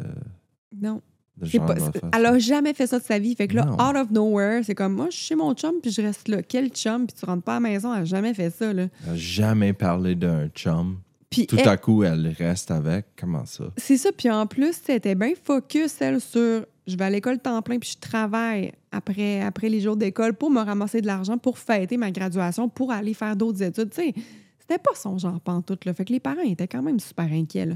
[0.81, 1.01] Non.
[1.41, 1.75] pas-
[2.13, 3.35] elle a jamais fait ça de sa vie.
[3.35, 3.75] Fait que là, Non.
[3.75, 6.43] out of nowhere, c'est comme moi, je suis chez mon chum, puis je reste là.
[6.43, 8.73] Quel chum, puis tu rentres pas à la maison, elle n'a jamais fait ça.
[8.73, 8.89] Là.
[9.07, 10.99] Elle a jamais parlé d'un chum.
[11.31, 13.07] Puis Tout elle- à coup, elle reste avec.
[13.19, 13.65] Comment ça?
[13.77, 14.11] C'est ça.
[14.17, 17.91] Puis en plus, c'était bien focus, elle, sur je vais à l'école temps plein, puis
[17.95, 22.11] je travaille après, après les jours d'école pour me ramasser de l'argent pour fêter ma
[22.11, 23.91] graduation, pour aller faire d'autres études.
[23.91, 24.15] Tu sais,
[24.59, 25.85] c'était pas son genre pantoute.
[25.85, 25.93] Là.
[25.93, 27.67] Fait que les parents étaient quand même super inquiets.
[27.67, 27.75] Là.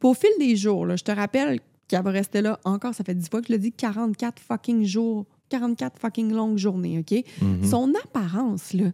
[0.00, 3.04] Puis au fil des jours, là, je te rappelle qu'elle va rester là encore, ça
[3.04, 7.22] fait 10 fois que je le dis, 44 fucking jours, 44 fucking longues journées, OK?
[7.42, 7.64] Mhm.
[7.64, 8.92] Son apparence, là,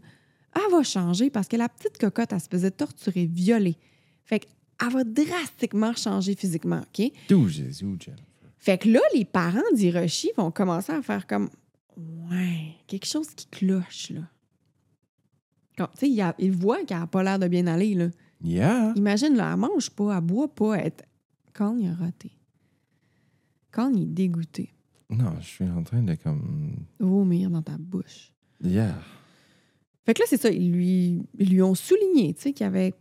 [0.56, 3.76] elle va changer parce que la petite cocotte, elle se faisait torturer, violer.
[4.24, 7.12] Fait qu'elle va drastiquement changer physiquement, OK?
[7.28, 7.87] Tout, Jésus.
[8.61, 11.49] Fait que là, les parents d'Hiroshi vont commencer à faire comme
[12.31, 14.20] Ouais, quelque chose qui cloche, là.
[15.77, 18.11] Comme, Tu sais, il, voit qu'elle n'a pas l'air de bien aller, là.
[18.42, 18.92] Yeah.
[18.96, 20.92] Imagine, là, elle mange pas, elle boit pas, elle...
[21.55, 22.33] Quand il a raté.
[23.70, 24.73] Quand il est dégoûté.
[25.09, 26.87] Non, je suis en train de comme.
[27.01, 28.33] Vomir dans ta bouche.
[28.62, 28.94] Yeah.
[30.05, 32.68] Fait que là, c'est ça, ils lui, ils lui ont souligné, tu sais, qu'il y
[32.68, 32.94] avait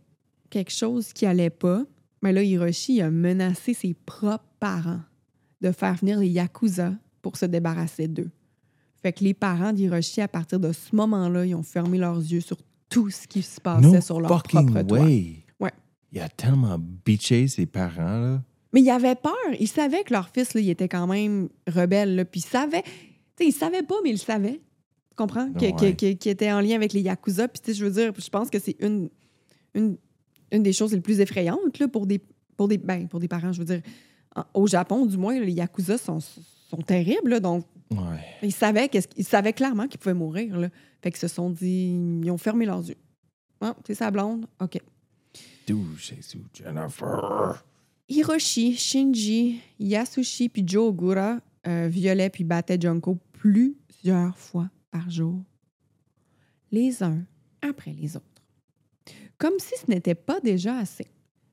[0.48, 1.84] quelque chose qui allait pas.
[2.22, 5.02] Mais là, Hiroshi il a menacé ses propres parents
[5.60, 6.92] de faire venir les Yakuza
[7.22, 8.30] pour se débarrasser d'eux.
[9.02, 12.40] Fait que les parents d'Hiroshi, à partir de ce moment-là, ils ont fermé leurs yeux
[12.40, 15.00] sur tout ce qui se passait No sur leur fucking propre toit.
[15.00, 15.36] way.
[15.58, 15.72] Ouais.
[16.12, 18.42] Il a tellement bitché ses parents, là.
[18.72, 19.32] Mais il avait peur.
[19.58, 22.14] Il savait que leur fils, là, il était quand même rebelle.
[22.14, 22.82] Là, puis il savait...
[22.82, 22.90] Tu
[23.38, 24.60] sais, il savait pas, mais il savait.
[25.10, 25.50] Tu comprends?
[25.52, 27.48] Que- Qu'il était en lien avec les Yakuza.
[27.48, 29.08] Puis tu sais, je veux dire, je pense que c'est une,
[29.74, 29.96] une,
[30.52, 32.20] une des choses les plus effrayantes là, pour, des,
[32.56, 33.52] pour, des, ben, pour des parents.
[33.52, 33.80] Je veux dire,
[34.54, 37.30] au Japon, du moins, les Yakuza sont, sont terribles.
[37.30, 38.20] là, donc, Ouais.
[38.42, 40.56] ils savaient, ils savaient clairement qu'ils pouvaient mourir.
[40.58, 40.68] Là.
[41.02, 41.90] Fait qu'ils se sont dit...
[42.22, 42.96] Ils ont fermé leurs yeux.
[43.60, 44.46] Ah, c'est sa blonde?
[44.60, 44.78] OK.
[46.54, 47.64] Jennifer.
[48.08, 55.40] Hiroshi, Shinji, Yasushi puis Joe Ogura euh, violaient puis battaient Junko plusieurs fois par jour,
[56.72, 57.22] les uns
[57.62, 58.24] après les autres.
[59.38, 61.06] Comme si ce n'était pas déjà assez.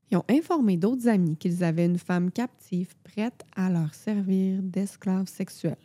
[0.10, 5.28] Ils ont informé d'autres amis qu'ils avaient une femme captive prête à leur servir d'esclave
[5.28, 5.78] sexuelle.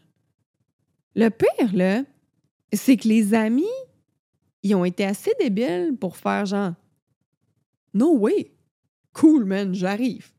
[1.15, 2.03] Le pire, là,
[2.73, 3.65] c'est que les amis,
[4.63, 6.75] ils ont été assez débiles pour faire genre
[7.95, 8.53] No way!
[9.13, 10.33] Cool, man, j'arrive.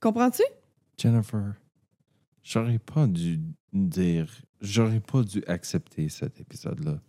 [0.00, 0.42] Comprends-tu?
[0.98, 1.54] Jennifer,
[2.42, 3.40] j'aurais pas dû
[3.72, 4.28] dire.
[4.60, 7.00] J'aurais pas dû accepter cet épisode-là.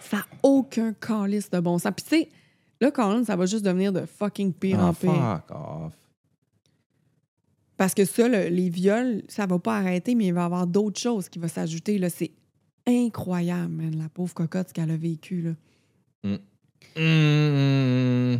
[0.00, 1.92] Ça n'a aucun calice de bon sens.
[1.96, 2.28] Puis tu sais,
[2.84, 5.12] là, Colin, ça va juste devenir de fucking pire Ah, en pire.
[5.12, 5.92] fuck off.
[7.76, 10.66] Parce que ça, le- les viols, ça va pas arrêter, mais il va y avoir
[10.66, 12.00] d'autres choses qui vont s'ajouter.
[12.08, 12.30] C'est
[12.86, 15.42] incroyable, man, la pauvre cocotte, ce qu'elle a vécu.
[15.42, 15.50] Là.
[16.22, 16.36] Mm.
[16.96, 18.36] Mm.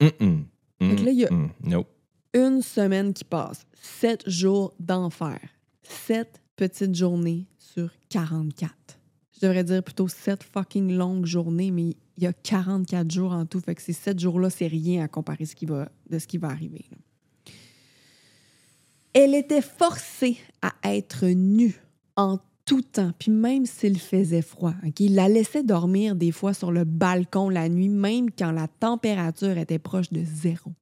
[0.00, 1.50] Fait que là, il y a- Mm.
[1.64, 1.88] Nope.
[2.34, 5.38] Une semaine qui passe, sept jours d'enfer.
[5.82, 8.74] Sept petites journées sur 44.
[9.44, 13.60] Devrais dire plutôt sept fucking longues journées, mais il y a 44 jours en tout.
[13.60, 16.86] Fait que ces sept jours-là, c'est rien à comparer de ce qui va arriver.
[19.12, 21.78] Elle était forcée à être nue
[22.16, 24.72] en tout temps, puis même s'il faisait froid.
[24.86, 24.98] ok?
[25.00, 29.58] Il la laissait dormir des fois sur le balcon la nuit, même quand la température
[29.58, 30.72] était proche de zéro.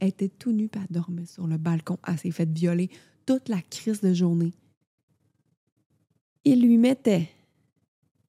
[0.00, 2.00] Elle était tout nue, elle dormait sur le balcon.
[2.04, 2.90] Elle s'est faite violer
[3.26, 4.54] toute la crise de journée.
[6.44, 7.30] Il lui mettait,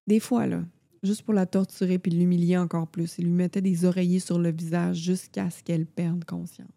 [0.08, 0.64] des fois, là,
[1.04, 4.52] juste pour la torturer puis l'humilier encore plus, il lui mettait des oreillers sur le
[4.52, 6.70] visage jusqu'à ce qu'elle perde conscience.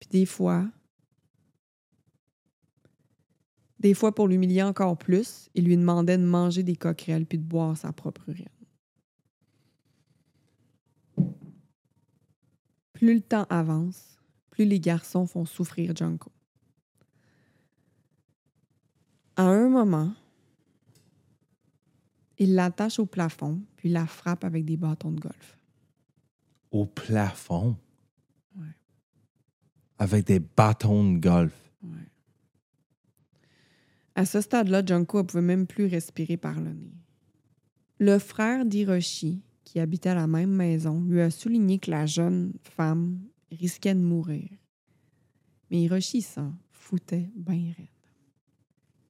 [0.00, 0.66] Puis des fois,
[3.78, 7.44] des fois, pour l'humilier encore plus, il lui demandait de manger des coquerelles puis de
[7.44, 8.46] boire sa propre urine.
[12.92, 14.18] Plus le temps avance,
[14.50, 16.32] plus les garçons font souffrir Junko.
[19.36, 20.12] À un moment,
[22.38, 25.58] il l'attache au plafond, puis la frappe avec des bâtons de golf.
[26.70, 27.76] Au plafond?
[28.56, 28.76] Ouais.
[29.98, 31.72] Avec des bâtons de golf.
[31.82, 32.08] Ouais.
[34.14, 36.94] À ce stade-là, Junko ne pouvait même plus respirer par le nez.
[37.98, 42.52] Le frère d'Hiroshi, qui habitait à la même maison, lui a souligné que la jeune
[42.62, 43.18] femme
[43.50, 44.48] risquait de mourir.
[45.70, 47.88] Mais Hiroshi s'en foutait bien raide.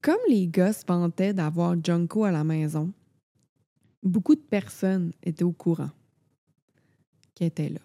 [0.00, 2.92] Comme les gars se vantaient d'avoir Junko à la maison,
[4.02, 5.90] beaucoup de personnes étaient au courant
[7.34, 7.80] qui était là.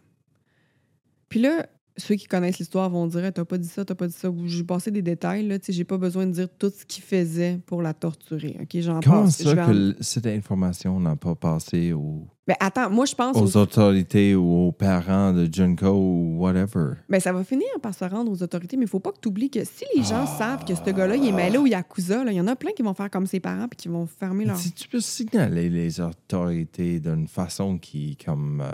[1.29, 4.13] Puis là, ceux qui connaissent l'histoire vont dire T'as pas dit ça, t'as pas dit
[4.13, 4.29] ça.
[4.45, 5.57] J'ai passé des détails, là.
[5.67, 8.57] J'ai pas besoin de dire tout ce qu'il faisait pour la torturer.
[8.61, 9.43] OK, j'en Comment passe.
[9.43, 13.37] Ça que cette information n'a pas passé aux, Ben attends, moi, je pense.
[13.37, 16.93] aux aux- autorités ou aux parents de Junko ou whatever?
[17.09, 19.27] Ben, ça va finir par se rendre aux autorités, mais il faut pas que tu
[19.29, 20.35] oublies que si les gens Ah.
[20.37, 22.81] savent que ce gars-là, il est mêlé au Yakuza, il y en a plein qui
[22.81, 24.57] vont faire comme ses parents puis qui vont fermer leur.
[24.57, 28.61] Si tu peux signaler les autorités d'une façon qui, comme.
[28.61, 28.71] euh,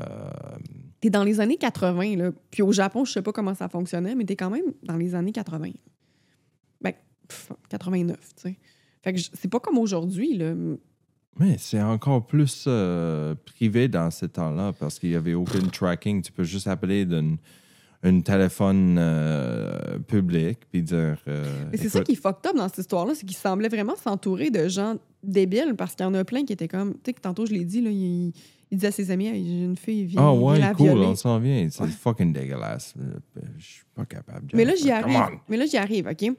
[1.02, 2.32] T'es dans les années 80, là.
[2.52, 5.16] Puis au Japon, je sais pas comment ça fonctionnait, mais t'es quand même dans les
[5.16, 5.70] années 80.
[6.82, 6.94] Ben,
[7.28, 8.58] pff, 89, tu sais.
[9.02, 10.54] Fait que c'est pas comme aujourd'hui, là.
[11.40, 16.22] Mais c'est encore plus euh, privé dans ce temps-là parce qu'il n'y avait aucun tracking.
[16.22, 17.38] Tu peux juste appeler d'un
[18.04, 21.18] un téléphone euh, public puis dire.
[21.28, 23.96] euh, Mais c'est ça qui est fucked up dans cette histoire-là, c'est qu'il semblait vraiment
[23.96, 26.94] s'entourer de gens débiles parce qu'il y en a plein qui étaient comme.
[26.94, 28.28] Tu sais, que tantôt, je l'ai dit, là, il,
[28.72, 31.06] il disait à ses amis, j'ai une fille, viens, Ah ouais, la cool, violer.
[31.08, 31.68] on s'en vient.
[31.70, 31.90] C'est Ouais.
[31.90, 32.94] fucking dégueulasse.
[33.58, 34.48] Je suis pas capable.
[34.48, 35.38] de Mais là, j'y arrive.
[35.50, 36.32] Mais là, j'y arrive, OK?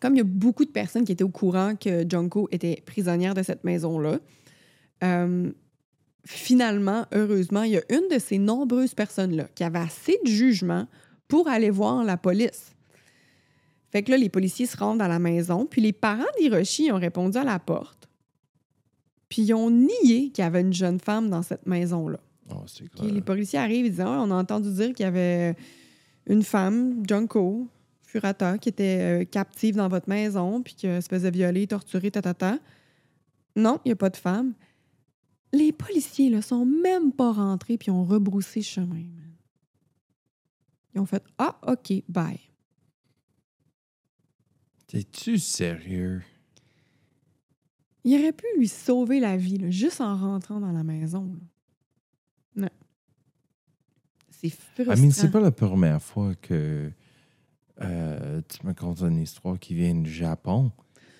[0.00, 3.34] Comme il y a beaucoup de personnes qui étaient au courant que Junko était prisonnière
[3.34, 4.18] de cette maison-là,
[5.02, 5.50] euh,
[6.24, 10.86] finalement, heureusement, il y a une de ces nombreuses personnes-là qui avait assez de jugement
[11.26, 12.74] pour aller voir la police.
[13.90, 16.98] Fait que là, les policiers se rendent à la maison, puis les parents d'Hiroshi ont
[16.98, 18.08] répondu à la porte,
[19.28, 22.18] puis ils ont nié qu'il y avait une jeune femme dans cette maison-là.
[22.50, 23.12] Oh, Puis clair.
[23.12, 25.54] les policiers arrivent et disent Ah, on a entendu dire qu'il y avait
[26.26, 27.68] une femme, Junko
[28.02, 32.58] Furata, qui était euh, captive dans votre maison, puis qu'elle se faisait violer, torturer, tatata.
[33.54, 34.54] Non, il n'y a pas de femme.
[35.52, 39.04] Les policiers ne sont même pas rentrés puis ont rebroussé chemin.
[40.94, 42.40] Ils ont fait Ah, OK, bye.
[44.86, 46.22] T'es-tu sérieux?
[48.04, 51.26] Il aurait pu lui sauver la vie, là, juste en rentrant dans la maison.
[51.34, 51.46] là.
[52.62, 52.68] Non.
[54.30, 54.96] C'est frustrant.
[54.96, 56.90] Mean, c'est pas la première fois que
[57.82, 60.72] euh, tu me contes une histoire qui vient du Japon.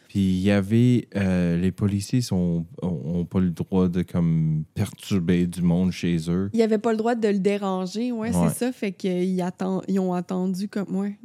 [0.09, 1.07] Puis il y avait.
[1.17, 6.17] euh, les policiers sont, ont, ont pas le droit de comme perturber du monde chez
[6.31, 6.49] eux.
[6.55, 8.49] Il avait pas le droit de le déranger, ouais, Ouais.
[8.49, 8.73] c'est ça.
[8.73, 10.97] Fait qu'ils atten- ils ont attendu comme.
[10.97, 11.19] Ouais.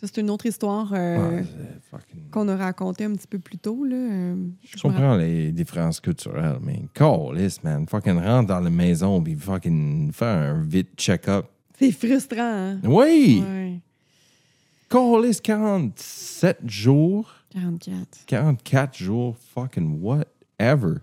[0.00, 3.38] Ça, c'est une autre histoire euh, Ouais, c'est fucking- qu'on a racontée un petit peu
[3.38, 3.82] plus tôt.
[3.82, 3.96] Là.
[3.96, 7.86] Euh, Je comprends les différences culturelles, mais calice, man.
[7.88, 11.46] Fucking rentre dans la maison puis fucking faire un vite check-up.
[11.78, 12.80] C'est frustrant, hein?
[12.84, 13.42] Oui!
[13.44, 13.80] Ouais.
[14.90, 17.32] Calice, 47 jours.
[17.50, 18.26] 44.
[18.26, 20.96] 44 jours, fucking whatever.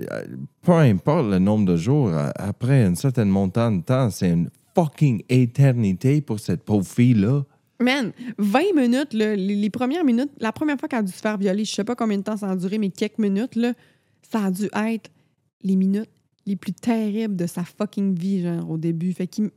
[0.00, 0.24] Euh,
[0.62, 4.50] Peu importe le nombre de jours, euh, après un certain montant de temps, c'est une
[4.74, 7.42] fucking éternité pour cette pauvre fille-là.
[7.80, 11.20] Man, 20 minutes, là, les, les premières minutes, la première fois qu'elle a dû se
[11.20, 13.72] faire violer, je sais pas combien de temps ça a duré, mais quelques minutes, là,
[14.22, 15.10] ça a dû être
[15.62, 16.10] les minutes
[16.46, 19.12] les plus terribles de sa fucking vie, genre, au début.
[19.12, 19.50] Fait qu'il.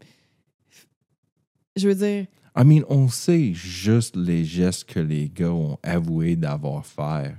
[1.78, 6.36] Je veux dire, I mean, on sait juste les gestes que les gars ont avoué
[6.36, 7.36] d'avoir fait.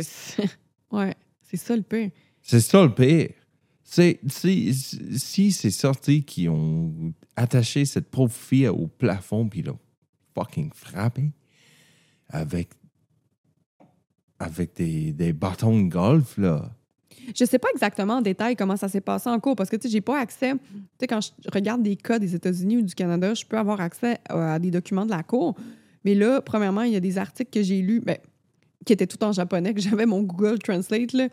[0.00, 0.48] c'est.
[0.92, 2.10] ouais, c'est ça le pire.
[2.42, 3.30] C'est ça le pire.
[3.82, 9.78] C'est, si, si c'est sorti qui ont attaché cette pauvre fille au plafond puis l'ont
[10.34, 11.32] fucking frappé
[12.28, 12.70] avec,
[14.38, 16.77] avec des, des bâtons de golf, là.
[17.34, 19.88] Je sais pas exactement en détail comment ça s'est passé en cours parce que sais,
[19.88, 20.52] j'ai pas accès.
[20.52, 20.58] Tu
[21.00, 24.18] sais, quand je regarde des cas des États-Unis ou du Canada, je peux avoir accès
[24.28, 25.54] à à des documents de la cour.
[26.04, 28.16] Mais là, premièrement, il y a des articles que j'ai lus, ben,
[28.86, 31.28] qui étaient tout en japonais, que j'avais mon Google Translate là,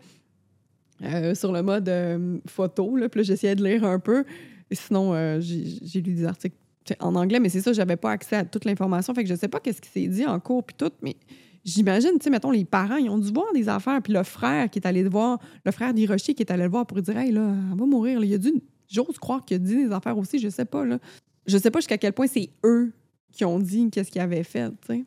[1.02, 2.96] euh, sur le mode euh, photo.
[2.96, 4.24] Là, puis j'essayais de lire un peu.
[4.70, 6.56] Sinon, euh, j'ai lu des articles
[7.00, 9.14] en anglais, mais c'est ça, j'avais pas accès à toute l'information.
[9.14, 11.16] Fait que je sais pas qu'est-ce qui s'est dit en cours puis tout, mais
[11.66, 14.70] j'imagine, tu sais, mettons, les parents, ils ont dû voir des affaires, puis le frère
[14.70, 17.02] qui est allé le voir, le frère d'Hiroshi qui est allé le voir pour lui
[17.02, 18.20] dire, hey, là, elle va mourir.
[18.20, 18.26] là.
[18.26, 18.54] Il a dû,
[18.88, 20.98] j'ose croire qu'il a dit des affaires aussi, je sais pas, là.
[21.46, 22.92] Je sais pas jusqu'à quel point c'est eux
[23.32, 25.04] qui ont dit qu'est-ce qu'ils avaient fait, tu sais.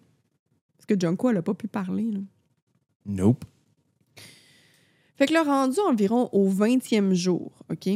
[0.78, 2.20] Parce que Junko, elle a pas pu parler, là.
[3.06, 3.46] Nope.
[5.18, 7.90] Fait que là, rendu environ au 20e jour, OK?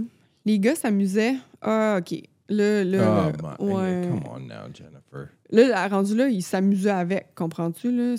[0.46, 1.36] Les gars s'amusaient.
[1.62, 2.22] Ah, OK.
[2.50, 4.10] Là, là, oh, my, ouais.
[4.10, 5.30] come on now, Jennifer.
[5.54, 7.92] Là, rendu là, il s'amusait avec, comprends-tu?
[7.92, 8.16] Là?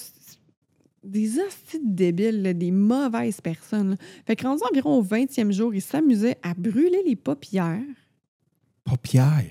[1.02, 3.90] Des hosties débiles, là, des mauvaises personnes.
[3.90, 3.96] là.
[4.26, 7.82] Fait que rendu environ au 20e jour, il s'amusait à brûler les paupières,
[8.84, 9.44] Paupières?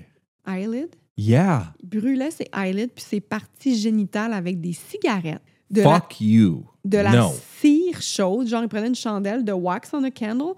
[0.46, 0.88] eyelid.
[1.16, 1.74] Yeah.
[1.82, 5.42] Il brûlait ses eyelids puis ses parties génitales avec des cigarettes.
[5.70, 6.64] De la, Fuck you.
[6.84, 7.30] de la No.
[7.60, 8.46] cire chaude.
[8.48, 10.54] Genre, il prenait une chandelle de wax on a candle.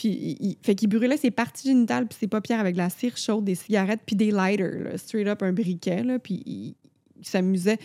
[0.00, 3.18] Puis, il, fait qu'il brûlait ses parties génitales puis ses paupières avec de la cire
[3.18, 4.82] chaude, des cigarettes puis des lighters.
[4.84, 4.96] là.
[4.96, 6.02] straight up un briquet.
[6.02, 6.74] Là, puis, il,
[7.18, 7.76] il s'amusait.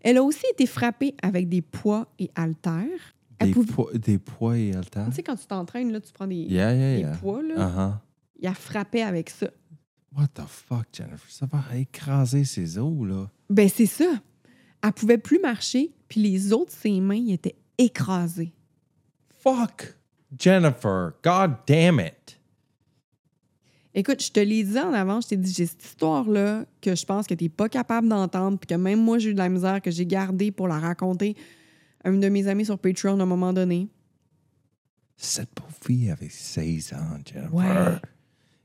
[0.00, 3.16] Elle a aussi été frappée avec des poids et haltères.
[3.40, 5.08] Des, pouvait- poids, des poids et haltères?
[5.08, 7.16] Tu sais, quand tu t'entraînes, là, tu prends des, Yeah, yeah, des yeah.
[7.16, 7.42] poids.
[7.42, 7.54] Là.
[7.56, 7.94] Uh-huh.
[8.38, 9.50] Il a frappé avec ça.
[10.16, 11.28] What the fuck, Jennifer?
[11.28, 13.28] Ça va écraser ses os, là.
[13.48, 14.20] Ben, c'est ça.
[14.84, 18.52] Elle pouvait plus marcher, puis les autres, ses mains, ils étaient écrasées.
[19.42, 19.96] Fuck.
[20.38, 22.38] Jennifer, god damn it.
[23.92, 27.04] Écoute, je te l'ai dit en avant, je t'ai dit, j'ai cette histoire-là que je
[27.04, 29.48] pense que tu n'es pas capable d'entendre, puis que même moi, j'ai eu de la
[29.48, 31.36] misère, que j'ai gardée pour la raconter
[32.04, 33.88] à une de mes amies sur Patreon à un moment donné.
[35.16, 37.52] Cette pauvre fille avait 16 ans, Jennifer.
[37.54, 37.98] Ouais.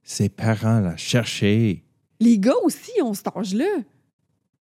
[0.03, 1.83] Ses parents la cherchaient.
[2.19, 3.81] Les gars aussi ont cet âge-là.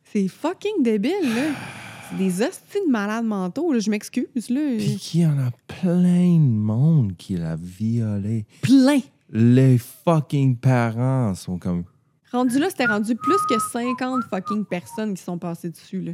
[0.03, 1.51] C'est fucking débile, là.
[2.09, 3.79] C'est des hosties de malades mentaux, là.
[3.79, 4.61] Je m'excuse, là.
[4.77, 8.45] Puis qu'il y en a plein de monde qui l'a violée.
[8.61, 8.99] Plein.
[9.29, 11.83] Les fucking parents sont comme.
[12.31, 16.13] Rendu là, c'était rendu plus que 50 fucking personnes qui sont passées dessus, là.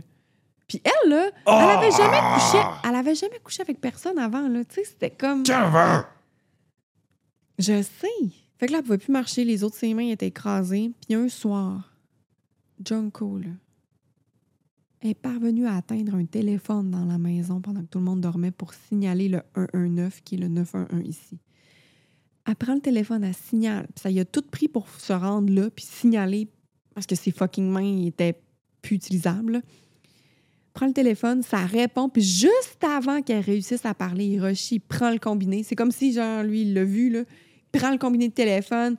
[0.67, 4.63] Puis elle, là, elle avait jamais couché, elle avait jamais couché avec personne avant, là.
[4.65, 5.43] Tu sais, c'était comme...
[7.59, 8.07] Je sais.
[8.57, 10.91] Fait que là, elle pouvait plus marcher, les autres, ses mains étaient écrasées.
[11.05, 11.93] Puis un soir,
[12.83, 13.49] Junko, là,
[15.03, 18.51] est parvenue à atteindre un téléphone dans la maison pendant que tout le monde dormait
[18.51, 21.37] pour signaler le 119, qui est le 911 ici.
[22.45, 23.87] Elle prend le téléphone, elle signale.
[23.93, 26.47] Puis ça y a tout pris pour se rendre là, puis signaler,
[26.93, 28.41] parce que ses fucking mains étaient
[28.81, 29.53] plus utilisables.
[29.53, 29.61] là.
[30.73, 35.19] Prend le téléphone, ça répond, puis juste avant qu'elle réussisse à parler, Hiroshi prend le
[35.19, 35.63] combiné.
[35.63, 37.19] C'est comme si, genre, lui, il l'a vu, là.
[37.19, 38.97] Il prend le combiné de téléphone,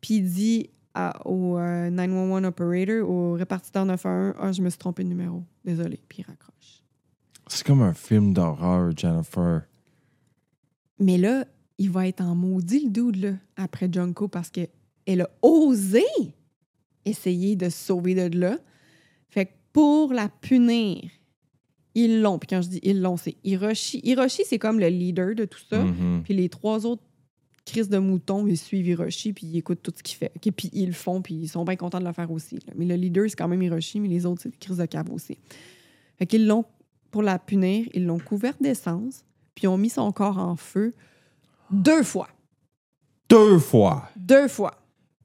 [0.00, 4.78] puis il dit à- au euh, 911 operator, au répartiteur 911, Ah, je me suis
[4.78, 5.42] trompé de numéro.
[5.64, 6.00] Désolé.
[6.08, 6.82] Puis il raccroche.
[7.48, 9.62] C'est comme un film d'horreur, Jennifer.
[10.98, 11.44] Mais là,
[11.78, 16.04] il va être en maudit, le dude, là, après Junko, parce qu'elle a osé
[17.04, 18.58] essayer de se sauver de là.
[19.28, 21.02] Fait que pour la punir,
[21.94, 22.38] ils l'ont.
[22.38, 24.00] Puis quand je dis ils l'ont, c'est Hiroshi.
[24.04, 25.82] Hiroshi, c'est comme le leader de tout ça.
[25.82, 26.22] Mhm.
[26.24, 27.02] Puis les trois autres
[27.64, 30.32] crises de moutons, ils suivent Hiroshi, puis ils écoutent tout ce qu'il fait.
[30.36, 30.52] OK?
[30.52, 32.56] Puis ils le font, puis ils sont bien contents de le faire aussi.
[32.56, 32.72] là.
[32.76, 35.10] Mais le leader, c'est quand même Hiroshi, mais les autres, c'est des crises de cave
[35.10, 35.38] aussi.
[36.18, 36.64] Fait qu'ils l'ont,
[37.10, 39.24] pour la punir, ils l'ont couverte d'essence,
[39.54, 40.92] puis ils ont mis son corps en feu
[41.70, 42.28] deux fois.
[43.28, 44.08] Deux fois.
[44.16, 44.74] Deux fois.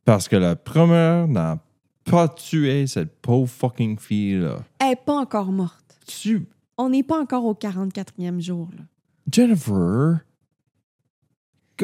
[0.05, 1.59] Parce que la première n'a
[2.05, 4.63] pas tué cette pauvre fucking fille-là.
[4.79, 5.99] Elle n'est pas encore morte.
[6.07, 6.47] Tu.
[6.77, 8.69] On n'est pas encore au 44e jour.
[8.75, 8.83] Là.
[9.31, 10.21] Jennifer.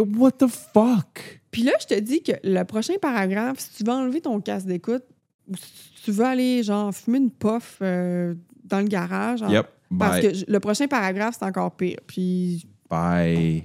[0.01, 1.41] What the fuck?
[1.51, 4.67] Puis là, je te dis que le prochain paragraphe, si tu veux enlever ton casque
[4.67, 5.03] d'écoute,
[5.47, 9.67] ou si tu veux aller, genre, fumer une puff euh, dans le garage, Yep.
[9.99, 11.99] Parce que le prochain paragraphe, c'est encore pire.
[12.08, 13.63] Puis Bye.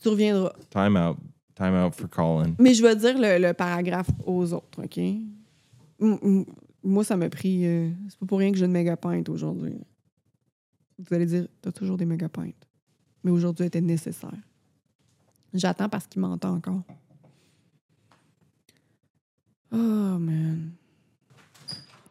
[0.00, 0.52] tu reviendras.
[0.70, 1.16] Time out.
[1.54, 2.54] Time out for Colin.
[2.58, 4.98] Mais je vais dire le, le paragraphe aux autres, OK?
[4.98, 6.44] M-
[6.82, 7.64] moi, ça m'a pris.
[7.64, 9.76] euh, c'est pas pour rien que j'ai une méga pinte aujourd'hui.
[10.98, 12.66] Vous allez dire, t'as toujours des méga pintes.
[13.22, 14.32] Mais aujourd'hui, elle était nécessaire.
[15.54, 16.82] J'attends parce qu'il m'entend encore.
[19.70, 19.76] Oh,
[20.18, 20.72] man.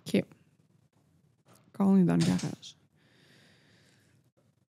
[0.06, 0.23] OK.
[1.73, 2.77] Colin est dans le garage.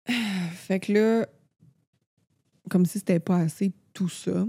[0.53, 1.27] Fait que là,
[2.69, 4.45] comme si c'était pas assez tout ça,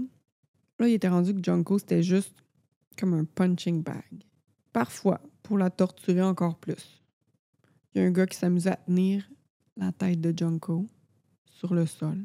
[0.79, 2.35] là, il était rendu que Junko, c'était juste
[2.97, 4.23] comme un punching bag.
[4.71, 7.01] Parfois, pour la torturer encore plus.
[7.93, 9.29] Il y a un gars qui s'amusait à tenir
[9.77, 10.87] la tête de Junko
[11.45, 12.17] sur le sol.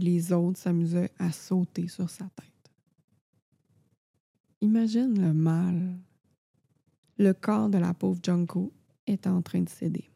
[0.00, 2.72] Les autres s'amusaient à sauter sur sa tête.
[4.62, 5.98] Imagine le mal.
[7.18, 8.72] Le corps de la pauvre Junko
[9.06, 10.08] est en train de céder.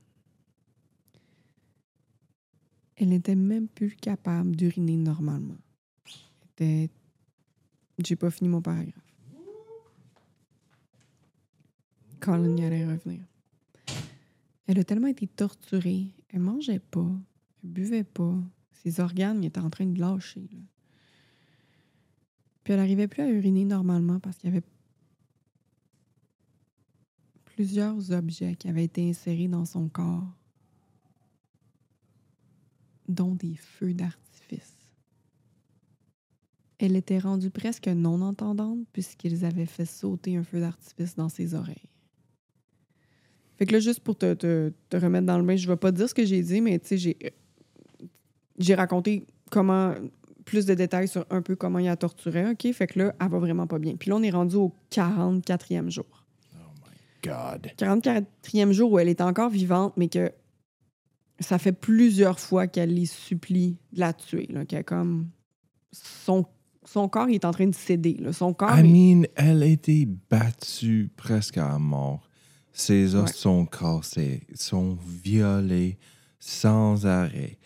[2.96, 5.58] Elle n'était même plus capable d'uriner normalement.
[6.46, 6.88] Était...
[7.98, 9.14] J'ai pas fini mon paragraphe.
[12.20, 13.20] Colin y allait revenir.
[14.66, 16.06] Elle a tellement été torturée.
[16.30, 17.10] Elle mangeait pas.
[17.62, 18.38] Elle buvait pas.
[18.84, 20.48] Ses organes étaient en train de lâcher.
[22.62, 24.64] Puis elle n'arrivait plus à uriner normalement parce qu'il y avait
[27.44, 30.26] plusieurs objets qui avaient été insérés dans son corps,
[33.08, 34.74] dont des feux d'artifice.
[36.78, 41.54] Elle était rendue presque non entendante puisqu'ils avaient fait sauter un feu d'artifice dans ses
[41.54, 41.88] oreilles.
[43.56, 45.92] Fait que là, juste pour te, te- te remettre dans le bain, je vais pas
[45.92, 47.16] dire ce que j'ai dit, mais tu sais, j'ai,
[48.58, 49.94] j'ai raconté comment,
[50.44, 52.70] plus de détails sur un peu comment il a torturé, OK?
[52.72, 53.96] Fait que là, elle va vraiment pas bien.
[53.96, 56.06] Puis là, on est rendu au 44e jour.
[57.22, 57.68] God.
[57.78, 60.30] 44e jour où elle est encore vivante, mais que
[61.40, 64.46] ça fait plusieurs fois qu'elle les supplie de la tuer.
[64.50, 65.28] Là, qu'elle comme...
[65.92, 66.44] Son,
[66.84, 68.14] son corps il est en train de céder.
[68.20, 68.32] là.
[68.32, 68.76] Son corps...
[68.76, 68.82] I est-
[69.14, 72.28] mean, elle a été battue presque à mort.
[72.72, 73.32] Ses os Ouais.
[73.32, 75.96] sont cassés, sont violés
[76.40, 77.56] sans arrêt.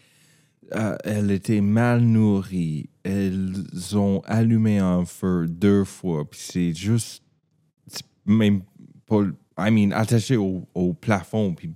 [0.71, 2.91] Elle était mal nourrie.
[3.03, 3.65] Elles
[3.95, 6.29] ont allumé un feu deux fois.
[6.29, 7.23] Puis c'est juste.
[8.27, 8.63] Même
[9.07, 9.23] pas.
[9.59, 11.55] I mean, attaché au, plafond.
[11.55, 11.73] Puis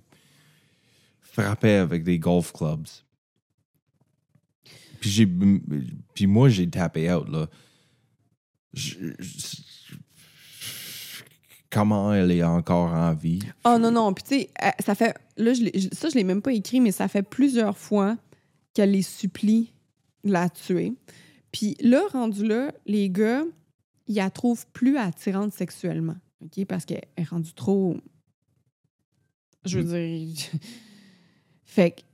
[1.21, 2.87] frappé avec des golf clubs.
[5.01, 5.27] Puis, j'ai,
[6.15, 7.49] puis moi, j'ai tapé out, là.
[11.71, 13.41] Comment elle est encore en vie?
[13.65, 14.13] Oh non, non.
[14.13, 15.17] Puis tu sais, ça fait...
[15.37, 18.17] Là, je- ça, je l'ai même pas écrit, mais ça fait plusieurs fois
[18.75, 19.73] qu'elle les supplie
[20.25, 20.95] de la tuer.
[21.51, 23.45] Puis là, rendu là, les gars,
[24.07, 26.17] ils la trouvent plus attirante sexuellement.
[26.41, 26.65] OK?
[26.67, 27.97] Parce qu'elle est rendue trop...
[29.65, 30.35] Je veux dire...
[31.65, 32.05] fait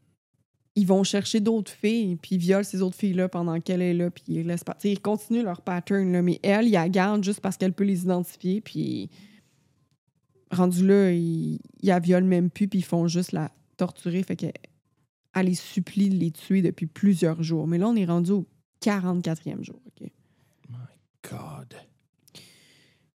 [0.79, 4.13] ils vont chercher d'autres filles, puis ils violent ces autres filles-là pendant qu'elle est là,
[4.13, 4.77] puis ils laissent pas.
[4.85, 8.61] Ils continuent leur pattern, mais elle, ils la gardent juste parce qu'elle peut les identifier,
[8.61, 9.11] puis
[10.53, 14.23] rendu là, ils, ils la violent même plus, puis ils font juste la torturer.
[14.23, 14.53] Fait qu'elle
[15.35, 17.67] elle les supplie de les tuer depuis plusieurs jours.
[17.67, 18.47] Mais là, on est rendu au
[18.83, 19.81] 44e jour.
[19.87, 20.09] OK?
[21.29, 21.75] God.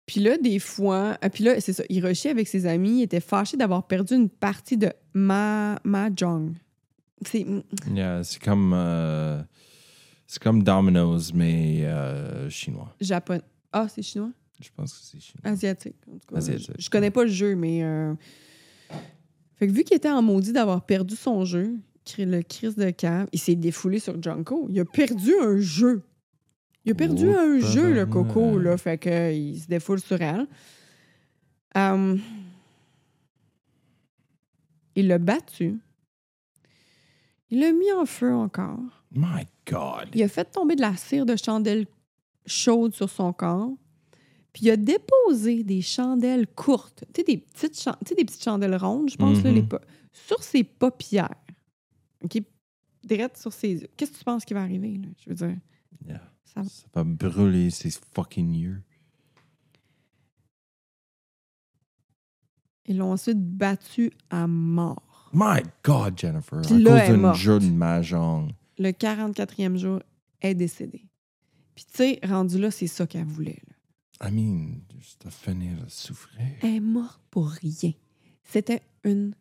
[0.06, 3.22] Puis là, des fois, ah, puis là, c'est ça, Hiroshi, avec ses amis, il était
[3.22, 6.54] fâché d'avoir perdu une partie de Ma Mahjong.
[7.26, 7.46] C'est
[7.94, 8.74] Yeah, c'est comme.
[8.76, 9.42] euh,
[10.28, 12.94] c'est comme Domino's, mais euh, chinois.
[13.00, 13.42] japonais.
[13.72, 14.32] Ah, c'est chinois?
[14.60, 15.42] Je pense que c'est chinois.
[15.52, 15.96] Asiatique.
[16.10, 16.72] En tout cas, Asiatique.
[16.78, 17.84] Je, je connais pas le jeu, mais.
[17.84, 18.14] euh,
[19.56, 21.76] Fait que vu qu'il était en maudit d'avoir perdu son jeu,
[22.18, 24.68] le crise de cave, il s'est défoulé sur Junko.
[24.70, 26.02] Il a perdu un jeu.
[26.86, 28.76] Il a perdu un jeu, le coco, là.
[28.78, 30.48] Fait que il se défoule sur elle.
[31.78, 32.18] Euh,
[34.96, 35.80] Il l'a battu.
[37.50, 38.80] Il l'a mis en feu encore.
[39.14, 40.10] My God.
[40.14, 41.86] Il a fait tomber de la cire de chandelle
[42.46, 43.72] chaude sur son corps.
[44.54, 47.88] Puis il a déposé des chandelles courtes, tu sais, des petites,
[48.18, 49.56] des petites chandelles rondes, je pense, là, Mhm.
[49.56, 49.80] les pa-
[50.12, 51.34] sur ses paupières.
[52.24, 52.42] OK?
[53.04, 53.90] Direct sur ses.
[53.98, 55.08] Qu'est-ce que tu penses qui va arriver, là?
[55.24, 55.58] Je veux dire,
[56.08, 56.22] Yeah.
[56.44, 58.82] ça Ça va brûler ses fucking yeux.
[62.86, 65.30] Ils l'ont ensuite battu à mort.
[65.34, 66.62] My God, Jennifer.
[66.62, 68.52] Puis à cause d'un jeu de mahjong.
[68.78, 70.02] Le 44e jour,
[70.40, 71.08] elle est décédée.
[71.76, 73.62] Puis, tu sais, rendu là, c'est ça qu'elle voulait.
[73.68, 74.28] là.
[74.28, 76.46] I mean, juste à finir de souffrir.
[76.62, 77.92] Elle est morte pour rien.
[78.44, 79.34] C'était une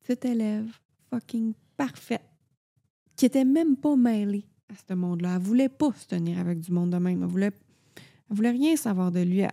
[0.00, 0.68] petite élève
[1.10, 2.20] fucking parfaite
[3.16, 5.36] qui était même pas mêlée à ce monde-là.
[5.36, 7.22] Elle voulait pas se tenir avec du monde de même.
[7.22, 7.52] Elle voulait,
[8.30, 9.38] elle voulait rien savoir de lui.
[9.40, 9.50] Elle,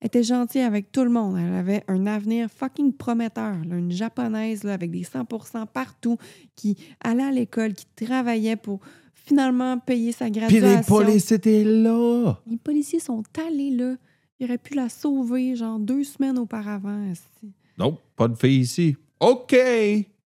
[0.00, 1.36] elle était gentille avec tout le monde.
[1.38, 3.56] Elle avait un avenir fucking prometteur.
[3.64, 3.76] là.
[3.76, 6.18] Une japonaise là, avec des 100% partout,
[6.54, 8.80] qui allait à l'école, qui travaillait pour
[9.14, 10.76] finalement payer sa Puis graduation.
[10.78, 12.34] les polices étaient là.
[12.46, 13.96] Les policiers sont allés là.
[14.40, 17.10] Ils auraient pu la sauver, genre deux semaines auparavant.
[17.78, 18.96] Non, pas de fille ici.
[19.20, 19.56] OK.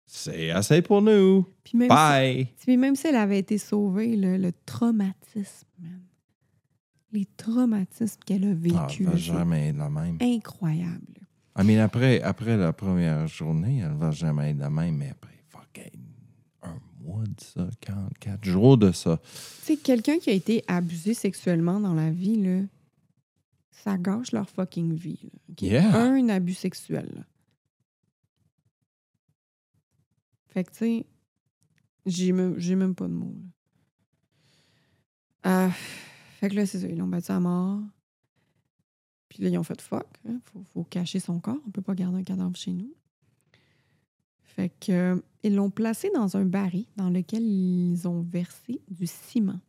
[0.06, 1.46] C'est assez pour nous.
[1.64, 2.48] Puis même, Bye.
[2.56, 6.00] si, puis même si elle avait été sauvée, le, le traumatisme, man.
[7.12, 8.54] Les traumatismes qu'elle a Ah,
[8.86, 9.02] vécu.
[9.02, 10.18] elle va c'est jamais être la même.
[10.20, 11.26] incroyable.
[11.58, 15.42] I mean, après, après la première journée, elle va jamais être la même, mais après,
[15.48, 16.00] fucking
[16.62, 19.18] un mois de ça, 44 jours de ça.
[19.24, 22.60] Tu sais, quelqu'un qui a été abusé sexuellement dans la vie, là,
[23.70, 25.18] ça gâche leur fucking vie.
[25.22, 25.62] là, ok?
[25.62, 25.96] Yeah.
[25.96, 27.08] Un abus sexuel.
[27.14, 27.22] là.
[30.56, 31.06] Fait que, tu sais,
[32.06, 33.36] j'ai même, même pas de mots.
[35.42, 35.70] Ah,
[36.40, 37.82] fait que là, c'est ça, ils l'ont battu à mort.
[39.28, 40.06] Puis là, ils ont fait fuck.
[40.26, 41.60] hein, faut, faut cacher son corps.
[41.66, 42.90] On peut pas garder un cadavre chez nous.
[44.44, 49.60] Fait que, ils l'ont placé dans un baril dans lequel ils ont versé du ciment.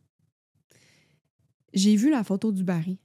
[1.74, 2.96] J'ai vu la photo du baril.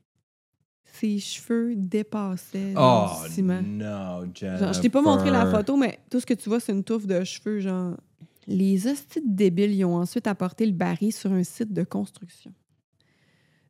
[0.96, 3.62] Ses cheveux dépassaient Oh du ciment.
[3.64, 4.58] non, Jennifer.
[4.60, 6.84] Genre, je t'ai pas montré la photo, mais tout ce que tu vois, c'est une
[6.84, 7.98] touffe de cheveux, genre.
[8.46, 12.54] Les hosties débiles, ils ont ensuite apporté le baril sur un site de construction.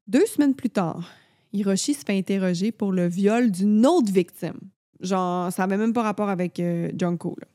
[0.08, 1.10] Deux semaines plus tard,
[1.54, 4.60] Hiroshi se fait interroger pour le viol d'une autre victime.
[5.00, 7.48] Genre, ça avait même pas rapport avec euh, Junko, là.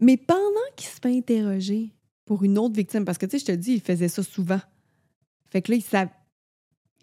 [0.00, 0.40] Mais pendant
[0.76, 1.90] qu'il se fait interroger
[2.24, 4.60] pour une autre victime, parce que, tu sais, je te dis, il faisait ça souvent.
[5.50, 6.10] Fait que là, il, sa-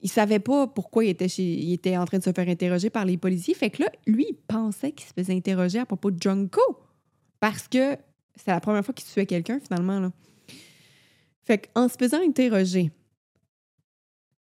[0.06, 1.41] il savait pas pourquoi il était, chez...
[1.41, 3.56] il était en train de se faire interroger par les policiers.
[3.56, 6.62] Fait que là, lui, il pensait qu'il se faisait interroger à propos de Junko.
[7.39, 7.97] Parce que
[8.36, 9.99] c'est la première fois qu'il tuait quelqu'un, finalement.
[9.99, 10.12] Là.
[11.43, 12.91] Fait qu'en se faisant interroger,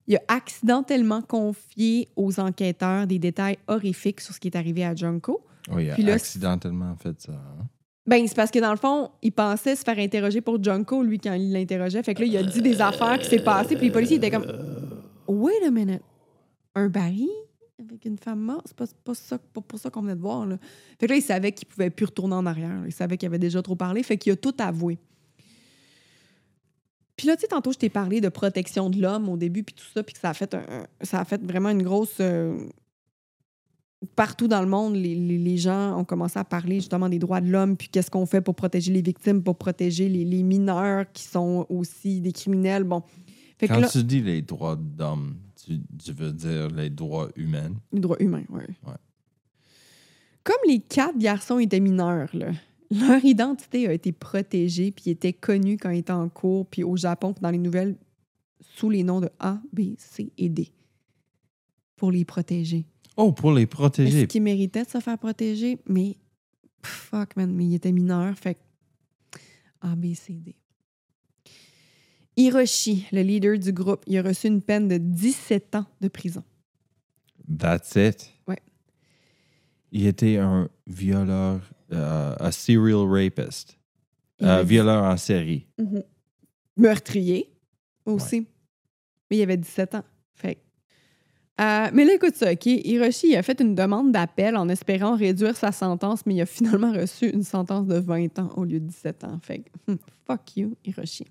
[0.07, 4.93] il a accidentellement confié aux enquêteurs des détails horrifiques sur ce qui est arrivé à
[4.93, 5.39] Junko.
[5.71, 7.31] Oui, il a là, accidentellement fait ça.
[7.31, 7.65] hein.
[8.05, 11.17] Ben, c'est parce que dans le fond, il pensait se faire interroger pour Junko, lui,
[11.17, 12.03] quand il l'interrogeait.
[12.03, 14.29] Fait que là, il a dit des affaires qui s'est passées, puis les policiers étaient
[14.29, 14.45] comme
[15.27, 16.01] Wait a minute.
[16.75, 17.29] Un baril
[17.79, 20.45] avec une femme morte, c'est pas, pas, ça, pas pour ça qu'on venait de voir.
[20.45, 20.57] Là.
[20.99, 22.83] Fait que là, il savait qu'il pouvait plus retourner en arrière.
[22.85, 24.97] Il savait qu'il avait déjà trop parlé, fait qu'il a tout avoué.
[27.17, 29.73] Puis là, tu sais, tantôt, je t'ai parlé de protection de l'homme au début, puis
[29.75, 32.17] tout ça, puis que ça a fait, un- ça a fait vraiment une grosse.
[32.19, 32.57] euh,
[34.15, 37.41] partout dans le monde, les, les- les gens ont commencé à parler justement des droits
[37.41, 41.05] de l'homme, puis qu'est-ce qu'on fait pour protéger les victimes, pour protéger les, les mineurs
[41.11, 42.83] qui sont aussi des criminels.
[42.83, 43.01] Bon.
[43.57, 47.29] Fait que Quand là, tu dis les droits d'homme, tu, tu veux dire les droits
[47.35, 47.71] humains?
[47.93, 48.63] les droits humains, oui.
[48.85, 48.93] Ouais.
[50.43, 52.51] Comme les quatre garçons étaient mineurs, là,
[52.91, 56.83] leur identité a été protégée, puis ils étaient connus quand ils étaient en cours, puis
[56.83, 57.95] au Japon, puis dans les nouvelles,
[58.61, 60.71] sous les noms de A, B, C et D,
[61.95, 62.85] pour les protéger.
[63.17, 64.27] Oh, pour les Est-ce protéger.
[64.27, 65.79] qu'ils méritaient de se faire protéger?
[65.87, 66.17] Mais,
[66.83, 68.57] fuck, man, mais ils étaient mineurs, fait
[69.81, 70.53] A, B, C, D.
[72.37, 76.43] Hiroshi, le leader du groupe, il a reçu une peine de 17 ans de prison.
[77.59, 78.31] That's it?
[78.47, 78.59] Ouais.
[79.91, 81.61] Il était un violeur,
[81.93, 83.77] euh, un serial rapist.
[84.41, 85.65] Un dit- violeur en série.
[85.77, 86.03] Mhm.
[86.77, 87.53] Meurtrier
[88.05, 88.47] aussi.
[89.31, 90.03] Mais il avait 17 ans.
[90.33, 90.57] Fait.
[91.61, 92.65] Euh, mais là, écoute ça, OK?
[92.65, 96.45] Hiroshi il a fait une demande d'appel en espérant réduire sa sentence, mais il a
[96.45, 99.39] finalement reçu une sentence de 20 ans au lieu de 17 ans.
[99.41, 101.25] Fait que, hmm, fuck you, Hiroshi.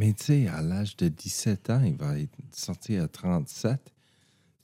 [0.00, 3.78] Mais tu sais, à l'âge de 17 ans, il va être sorti à 37.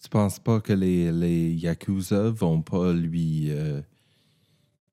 [0.02, 3.82] Tu penses pas que les, les Yakuza vont pas lui, euh,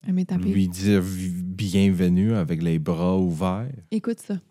[0.05, 3.71] lui dire bienvenue avec les bras ouverts?
[3.89, 4.41] Écoute ça.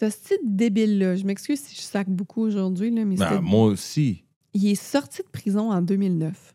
[0.00, 4.22] Ce style débile-là, je m'excuse si je sac beaucoup aujourd'hui, mais Ben, moi aussi.
[4.54, 6.54] il est sorti de prison en 2009.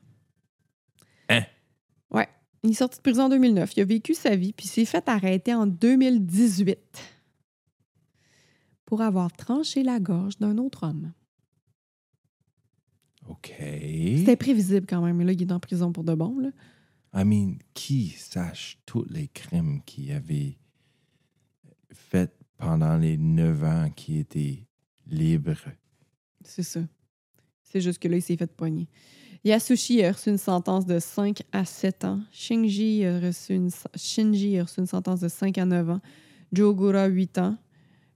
[2.66, 3.78] Il est sorti de prison en 2009.
[3.78, 6.80] Il a vécu sa vie, puis s'est fait arrêter en 2018
[8.86, 11.13] pour avoir tranché la gorge d'un autre homme.
[13.30, 13.53] OK.
[13.59, 16.39] C'était prévisible quand même, mais là, il est en prison pour de bon.
[16.39, 16.49] Là.
[17.13, 20.57] I mean, qui sache tous les crimes qu'il avait
[21.91, 24.66] fait pendant les neuf ans qui étaient
[25.05, 25.70] libres?
[26.43, 26.82] C'est ça.
[27.61, 28.88] C'est juste que là, il s'est fait poigner.
[29.46, 32.20] Yasushi a reçu une sentence de 5 à 7 ans.
[32.32, 36.02] Shinji a reçu une, Shinji a reçu une sentence de 5 à 9 ans.
[36.52, 37.56] Jogura, 8 ans.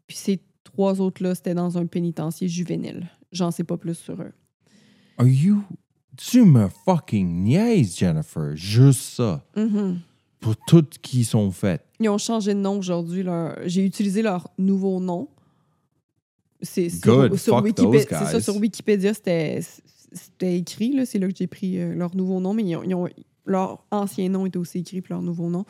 [0.08, 3.08] Puis ces trois autres-là, c'était dans un pénitencier juvénile.
[3.32, 4.32] J'en sais pas plus sur eux.
[5.18, 5.64] Are you...
[6.18, 8.54] Tu me fucking niaises, Jennifer.
[8.56, 9.46] Juste ça.
[9.56, 10.00] Mhm.
[10.42, 11.86] Pour toutes qui sont faites.
[12.00, 13.24] Ils ont changé de nom aujourd'hui.
[13.24, 15.30] leur- J'ai utilisé leur nouveau nom.
[16.62, 17.36] C'est Good.
[17.36, 18.20] sur, sur Wikipédia.
[18.26, 19.62] C'est ça, sur Wikipédia, c'était
[20.12, 20.94] c'était écrit.
[20.94, 21.06] là.
[21.06, 23.10] C'est là que j'ai pris euh, leur nouveau nom, mais ils ont, ils ont-
[23.46, 25.66] leur ancien nom est aussi écrit, puis leur nouveau nom.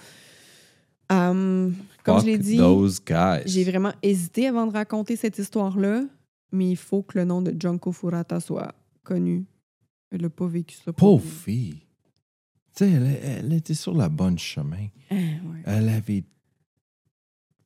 [1.12, 1.74] Um,
[2.04, 3.42] comme Fuck je l'ai dit, those guys.
[3.46, 6.04] j'ai vraiment hésité avant de raconter cette histoire-là,
[6.52, 9.46] mais il faut que le nom de Junko Furata soit connu.
[10.12, 10.94] Elle n'a pas vécu ça.
[10.94, 11.80] Pauvre fille.
[12.76, 14.88] Tu sais, elle, elle était sur la bonne chemin.
[15.10, 15.62] Ah, ouais.
[15.66, 16.24] Elle avait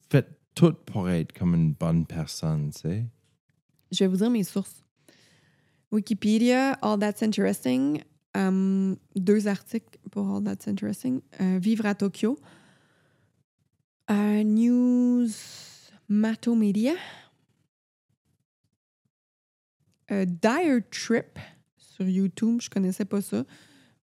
[0.09, 3.05] fait tout pour être comme une bonne personne, tu sais.
[3.91, 4.83] Je vais vous dire mes sources.
[5.93, 8.03] Wikipédia, All That's Interesting,
[8.35, 11.21] um, deux articles pour All That's Interesting.
[11.39, 12.39] Euh, Vivre à Tokyo.
[14.09, 15.29] Euh, News
[16.09, 16.93] Mato Media.
[20.11, 21.37] Euh, Dire Trip
[21.77, 23.45] sur YouTube, je connaissais pas ça,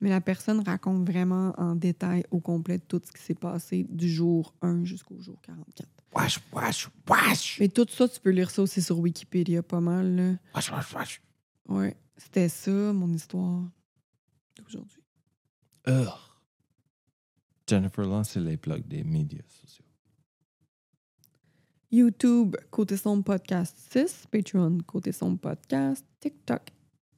[0.01, 4.11] mais la personne raconte vraiment en détail au complet tout ce qui s'est passé du
[4.11, 5.89] jour 1 jusqu'au jour 44.
[6.15, 7.59] Wash, wash, wash!
[7.61, 10.15] Mais tout ça, tu peux lire ça aussi sur Wikipédia pas mal.
[10.15, 10.35] Là.
[10.55, 11.21] Wash, wash, wash.
[11.69, 13.63] Ouais, c'était ça, mon histoire
[14.57, 15.03] d'aujourd'hui.
[15.87, 16.09] Ugh.
[17.69, 19.85] Jennifer, lancez les plugs des médias sociaux.
[21.91, 24.27] YouTube, Côté Sombre Podcast 6.
[24.31, 26.05] Patreon, Côté Sombre Podcast.
[26.21, 26.63] TikTok,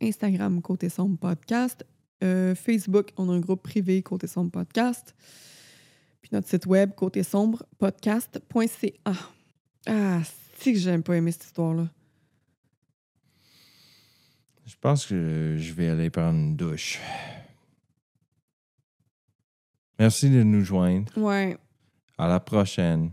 [0.00, 1.84] Instagram, Côté Sombre Podcast.
[2.22, 5.14] Euh, Facebook, on a un groupe privé, Côté Sombre Podcast.
[6.20, 9.12] Puis notre site web, côté sombre podcast.ca.
[9.86, 10.20] Ah,
[10.58, 11.88] si que j'aime pas aimer cette histoire-là.
[14.70, 17.00] Je pense que je vais aller prendre une douche.
[19.98, 21.12] Merci de nous joindre.
[21.18, 21.58] Ouais,
[22.16, 23.10] À la prochaine.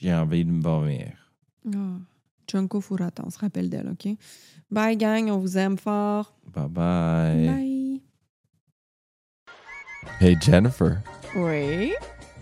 [0.00, 1.12] J'ai envie de me dormir.
[1.74, 1.96] Ah.
[2.46, 4.16] Junko Furata, on se rappelle d'elle, OK?
[4.70, 6.32] Bye, gang, on vous aime fort.
[6.54, 7.46] Bye bye.
[7.48, 8.02] Bye.
[10.20, 11.02] Hey Jennifer,
[11.34, 11.92] Oui.